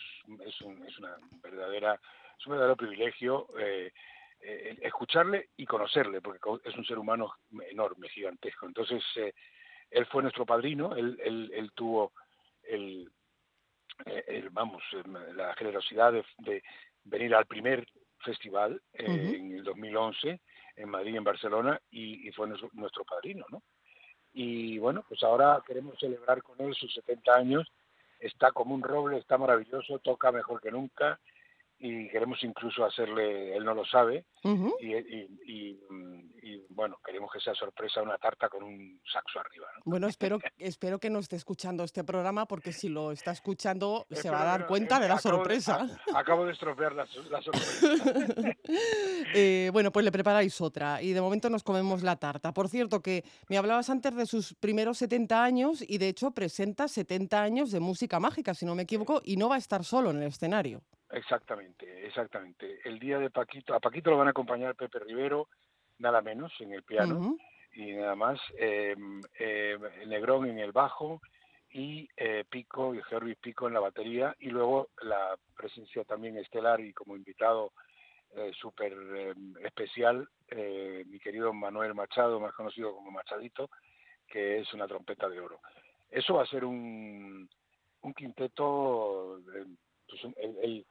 [0.46, 1.98] es, un, es una verdadera
[2.38, 3.90] es un verdadero privilegio eh,
[4.40, 7.32] eh, escucharle y conocerle, porque es un ser humano
[7.70, 8.66] enorme, gigantesco.
[8.66, 9.32] Entonces eh,
[9.90, 12.12] él fue nuestro padrino, él, él, él tuvo
[12.62, 13.10] el,
[14.06, 15.02] el, vamos eh,
[15.34, 16.62] la generosidad de, de
[17.04, 17.86] venir al primer
[18.24, 20.40] festival eh, en el 2011
[20.76, 23.62] en Madrid en Barcelona y, y fue nuestro, nuestro padrino, ¿no?
[24.32, 27.68] Y bueno, pues ahora queremos celebrar con él sus 70 años.
[28.20, 31.18] Está como un roble, está maravilloso, toca mejor que nunca
[31.80, 34.74] y queremos incluso hacerle, él no lo sabe, Ujú.
[34.80, 39.38] y, y- y, mm, y, bueno, queremos que sea sorpresa una tarta con un saxo
[39.38, 39.66] arriba.
[39.76, 39.82] ¿no?
[39.84, 44.14] Bueno, espero, espero que no esté escuchando este programa, porque si lo está escuchando se
[44.16, 45.86] Espero va a dar cuenta eh, de la acabo sorpresa.
[46.14, 48.56] a- acabo de estropear la, la sorpresa.
[49.34, 52.52] Eh, bueno, pues le preparáis otra y de momento nos comemos la tarta.
[52.52, 56.88] Por cierto, que me hablabas antes de sus primeros 70 años y de hecho presenta
[56.88, 60.10] 70 años de música mágica, si no me equivoco, y no va a estar solo
[60.10, 60.82] en el escenario.
[61.10, 62.80] Exactamente, exactamente.
[62.84, 65.48] El día de Paquito, a Paquito lo van a acompañar Pepe Rivero,
[65.98, 67.14] nada menos, en el piano,
[67.72, 68.94] y nada más, eh,
[69.38, 71.20] eh, Negrón en el bajo
[71.70, 76.80] y eh, Pico, y Herbie Pico en la batería, y luego la presencia también estelar
[76.80, 77.72] y como invitado
[78.36, 78.94] eh, súper
[79.64, 83.70] especial, eh, mi querido Manuel Machado, más conocido como Machadito,
[84.26, 85.60] que es una trompeta de oro.
[86.10, 87.48] Eso va a ser un,
[88.02, 89.40] un quinteto,
[90.06, 90.86] pues el-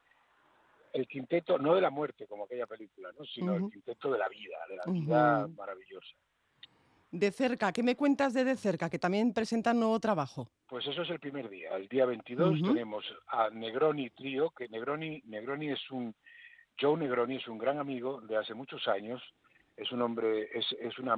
[0.92, 3.24] el quinteto, no de la muerte como aquella película, ¿no?
[3.24, 6.14] sino el quinteto de la vida, de la vida maravillosa.
[7.10, 8.90] De cerca, ¿qué me cuentas de De cerca?
[8.90, 10.50] Que también presentan nuevo trabajo.
[10.66, 11.74] Pues eso es el primer día.
[11.74, 12.74] El día 22 Ujú.
[12.74, 16.14] tenemos a Negroni Trío, que Negroni, Negroni es un,
[16.78, 19.22] Joe Negroni es un gran amigo de hace muchos años.
[19.74, 21.16] Es un hombre, es, es una,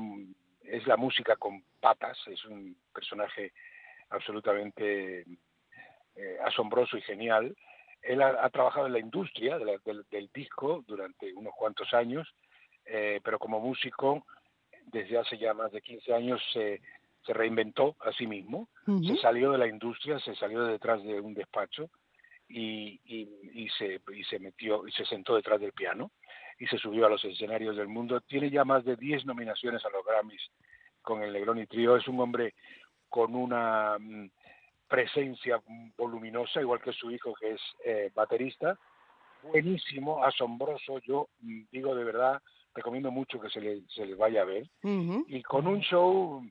[0.63, 3.53] es la música con patas, es un personaje
[4.11, 5.23] absolutamente
[6.15, 7.57] eh, asombroso y genial.
[8.03, 11.93] Él ha, ha trabajado en la industria de la- del, del disco durante unos cuantos
[11.95, 12.29] años,
[12.87, 14.27] eh, pero como músico
[14.87, 16.81] desde hace ya más de 15 años se,
[17.25, 19.05] se reinventó a sí mismo, Ujú.
[19.05, 21.91] se salió de la industria, se salió de detrás de un despacho
[22.49, 26.11] y, y, y se, y se metió y se sentó detrás del piano
[26.59, 28.21] y se subió a los escenarios del mundo.
[28.23, 30.43] Tiene ya más de 10 nominaciones a los Grammys
[31.03, 31.97] con el Negroni Trío.
[31.97, 32.55] Es un hombre
[33.09, 34.31] con una mm,
[34.91, 35.63] presencia
[35.97, 38.77] voluminosa, igual que su hijo que es eh, baterista.
[39.41, 40.99] Buenísimo, asombroso.
[40.99, 42.43] Yo mm, digo de verdad,
[42.75, 45.25] recomiendo mucho que se le, se le vaya a ver Ujú.
[45.29, 46.45] y con un show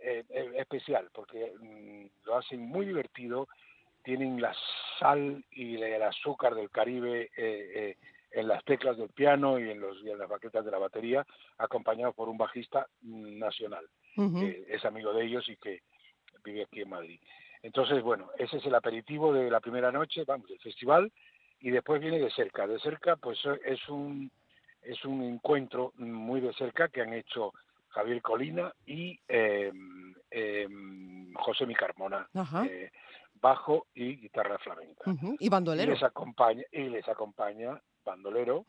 [0.00, 3.48] eh, eh, especial, porque mm, lo hacen muy divertido,
[4.02, 4.54] tienen la
[4.98, 7.96] sal y el azúcar del Caribe eh, eh,
[8.32, 11.24] en las teclas del piano y en, los, y en las baquetas de la batería,
[11.58, 13.86] acompañado por un bajista mm, nacional,
[14.16, 14.40] Ujú.
[14.40, 15.80] que es amigo de ellos y que
[16.44, 17.20] vive aquí en Madrid.
[17.64, 21.10] Entonces, bueno, ese es el aperitivo de la primera noche, vamos, del festival,
[21.60, 22.66] y después viene de cerca.
[22.66, 24.30] De cerca, pues es un
[24.82, 27.54] es un encuentro muy de cerca que han hecho
[27.88, 29.72] Javier Colina y eh,
[30.30, 30.68] eh,
[31.36, 32.66] José Mi Carmona, Ajá.
[32.66, 32.90] eh,
[33.40, 35.10] bajo y guitarra flamenca.
[35.40, 35.92] Y Y bandolero.
[35.92, 38.66] les acompaña y les acompaña bandolero,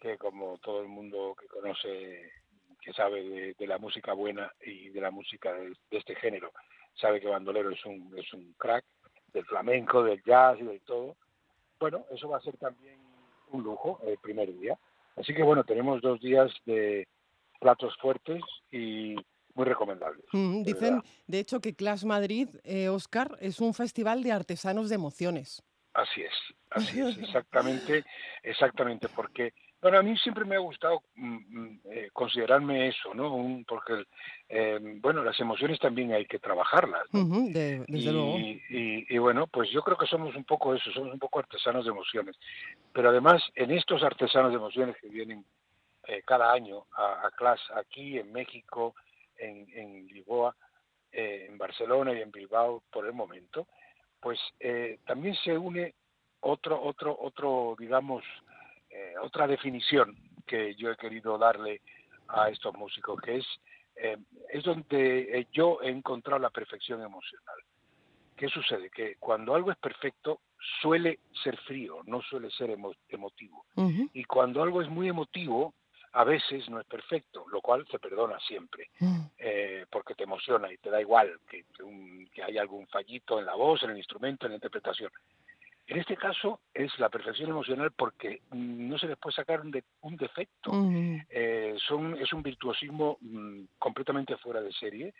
[0.00, 2.32] que como todo el mundo que conoce,
[2.80, 6.52] que sabe de, de la música buena y de la música de, de este género,
[6.94, 8.84] sabe que Bandolero es un, es un crack
[9.32, 11.16] del flamenco, del jazz y de todo.
[11.78, 12.98] Bueno, eso va a ser también
[13.52, 14.78] un lujo el primer día.
[15.16, 17.06] Así que bueno, tenemos dos días de
[17.60, 19.14] platos fuertes y
[19.54, 20.24] muy recomendables.
[20.32, 24.94] Mm, dicen, de hecho, que Clash Madrid, eh, Oscar, es un festival de artesanos de
[24.94, 25.62] emociones.
[25.92, 26.32] Así es,
[26.70, 28.04] así es, exactamente,
[28.42, 33.34] exactamente, porque bueno, a mí siempre me ha gustado mm, mm, eh, considerarme eso, ¿no?
[33.34, 34.04] Un, porque,
[34.48, 37.02] eh, bueno, las emociones también hay que trabajarlas.
[37.12, 38.38] desde y, luego.
[38.38, 41.84] Y, y, bueno, pues yo creo que somos un poco eso, somos un poco artesanos
[41.84, 42.36] de emociones.
[42.92, 45.44] Pero además, en estos artesanos de emociones que vienen
[46.06, 48.94] eh, cada año a, a clase aquí en México,
[49.38, 50.54] en, en Lisboa,
[51.12, 53.66] eh, en Barcelona y en Bilbao por el momento,
[54.20, 55.94] pues eh, también se une
[56.40, 58.22] otro, otro, otro, digamos,
[59.00, 60.14] eh, otra definición
[60.46, 61.80] que yo he querido darle
[62.28, 63.46] a estos músicos, que es,
[63.96, 64.16] eh,
[64.50, 67.56] es donde eh, yo he encontrado la perfección emocional.
[68.36, 68.90] ¿Qué sucede?
[68.90, 70.40] Que cuando algo es perfecto
[70.80, 73.64] suele ser frío, no suele ser emo emotivo.
[74.12, 75.74] Y cuando algo es muy emotivo,
[76.12, 78.90] a veces no es perfecto, lo cual se perdona siempre,
[79.38, 83.38] eh, porque te emociona y te da igual que, que, un, que haya algún fallito
[83.38, 85.12] en la voz, en el instrumento, en la interpretación.
[85.90, 89.82] En este caso es la perfección emocional porque no se les puede sacar un, de,
[90.02, 90.72] un defecto.
[90.72, 91.22] Mm.
[91.28, 95.12] Eh, son, es un virtuosismo mm, completamente fuera de serie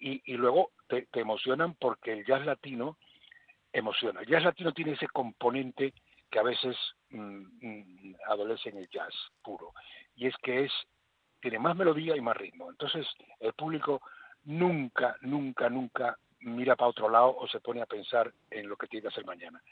[0.00, 2.98] y, y luego te, te, emocionan porque el jazz latino
[3.72, 4.22] emociona.
[4.22, 5.94] El jazz latino tiene ese componente
[6.28, 6.76] que a veces
[7.10, 9.72] mm, adolece en el jazz puro
[10.16, 10.72] y es que es
[11.40, 12.68] tiene más melodía y más ritmo.
[12.68, 13.06] Entonces
[13.38, 14.02] el público
[14.42, 18.88] nunca, nunca, nunca mira para otro lado o se pone a pensar en lo que
[18.88, 19.62] tiene que hacer mañana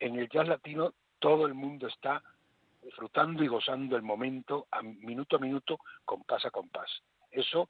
[0.00, 2.22] en el jazz latino todo el mundo está
[2.82, 6.90] disfrutando y gozando el momento a minuto a minuto, compás a compás.
[7.30, 7.68] Eso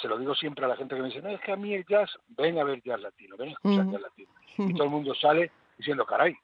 [0.00, 1.74] se lo digo siempre a la gente que me dice, no, es que a mí
[1.74, 3.92] el jazz, ven a ver jazz latino, ven a escuchar uh -huh.
[3.92, 4.30] jazz latino.
[4.58, 6.36] Y todo el mundo sale diciendo, caray,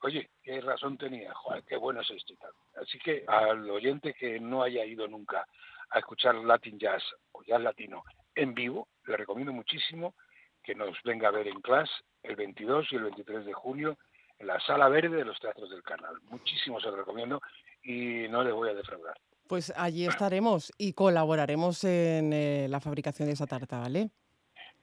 [0.00, 2.52] oye, qué razón tenía, joder, qué bueno es esto y tal.
[2.80, 5.46] Así que al oyente que no haya ido nunca
[5.90, 7.02] a escuchar Latin Jazz
[7.32, 8.04] o Jazz Latino
[8.34, 10.14] en vivo, le recomiendo muchísimo
[10.62, 11.92] que nos venga a ver en clase
[12.22, 13.98] el 22 y el 23 de junio
[14.44, 16.14] la sala verde de los teatros del canal.
[16.30, 17.40] Muchísimo se lo recomiendo
[17.82, 19.16] y no les voy a defraudar.
[19.46, 24.10] Pues allí estaremos y colaboraremos en eh, la fabricación de esa tarta, ¿vale?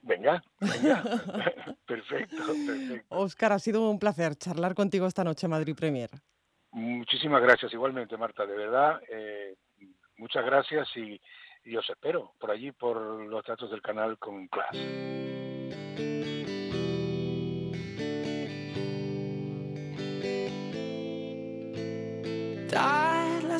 [0.04, 1.04] Venga, venga.
[1.86, 3.06] perfecto, perfecto.
[3.10, 6.10] Oscar, ha sido un placer charlar contigo esta noche Madrid Premier.
[6.72, 9.02] Muchísimas gracias igualmente, Marta, de verdad.
[9.10, 9.56] Eh,
[10.18, 11.20] muchas gracias y,
[11.66, 15.21] y os espero por allí, por los teatros del canal con clase.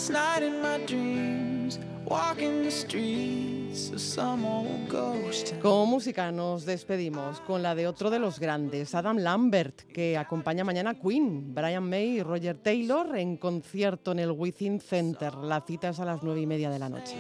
[0.02, 5.54] Last night in my dreams, walking the streets of some old ghost.
[5.62, 10.64] Con música nos despedimos con la de otro de los grandes, Adam Lambert, que acompaña
[10.64, 15.36] mañana a Queen, Brian May y Roger Taylor en concierto en el Within Center.
[15.36, 17.16] La cita es a las nueve y media de la noche.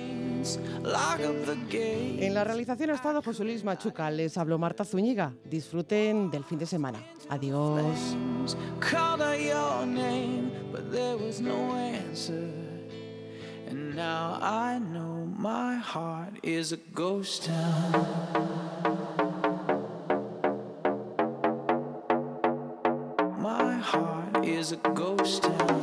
[0.65, 5.33] En la realización ha estado José Luis Machuca, les habló Marta Zúñiga.
[5.45, 6.99] Disfruten del fin de semana.
[7.29, 8.17] Adiós.
[10.91, 12.70] there was no answer.
[13.71, 17.91] And now I know my heart is a ghost town.
[23.39, 25.80] My heart is a ghost town.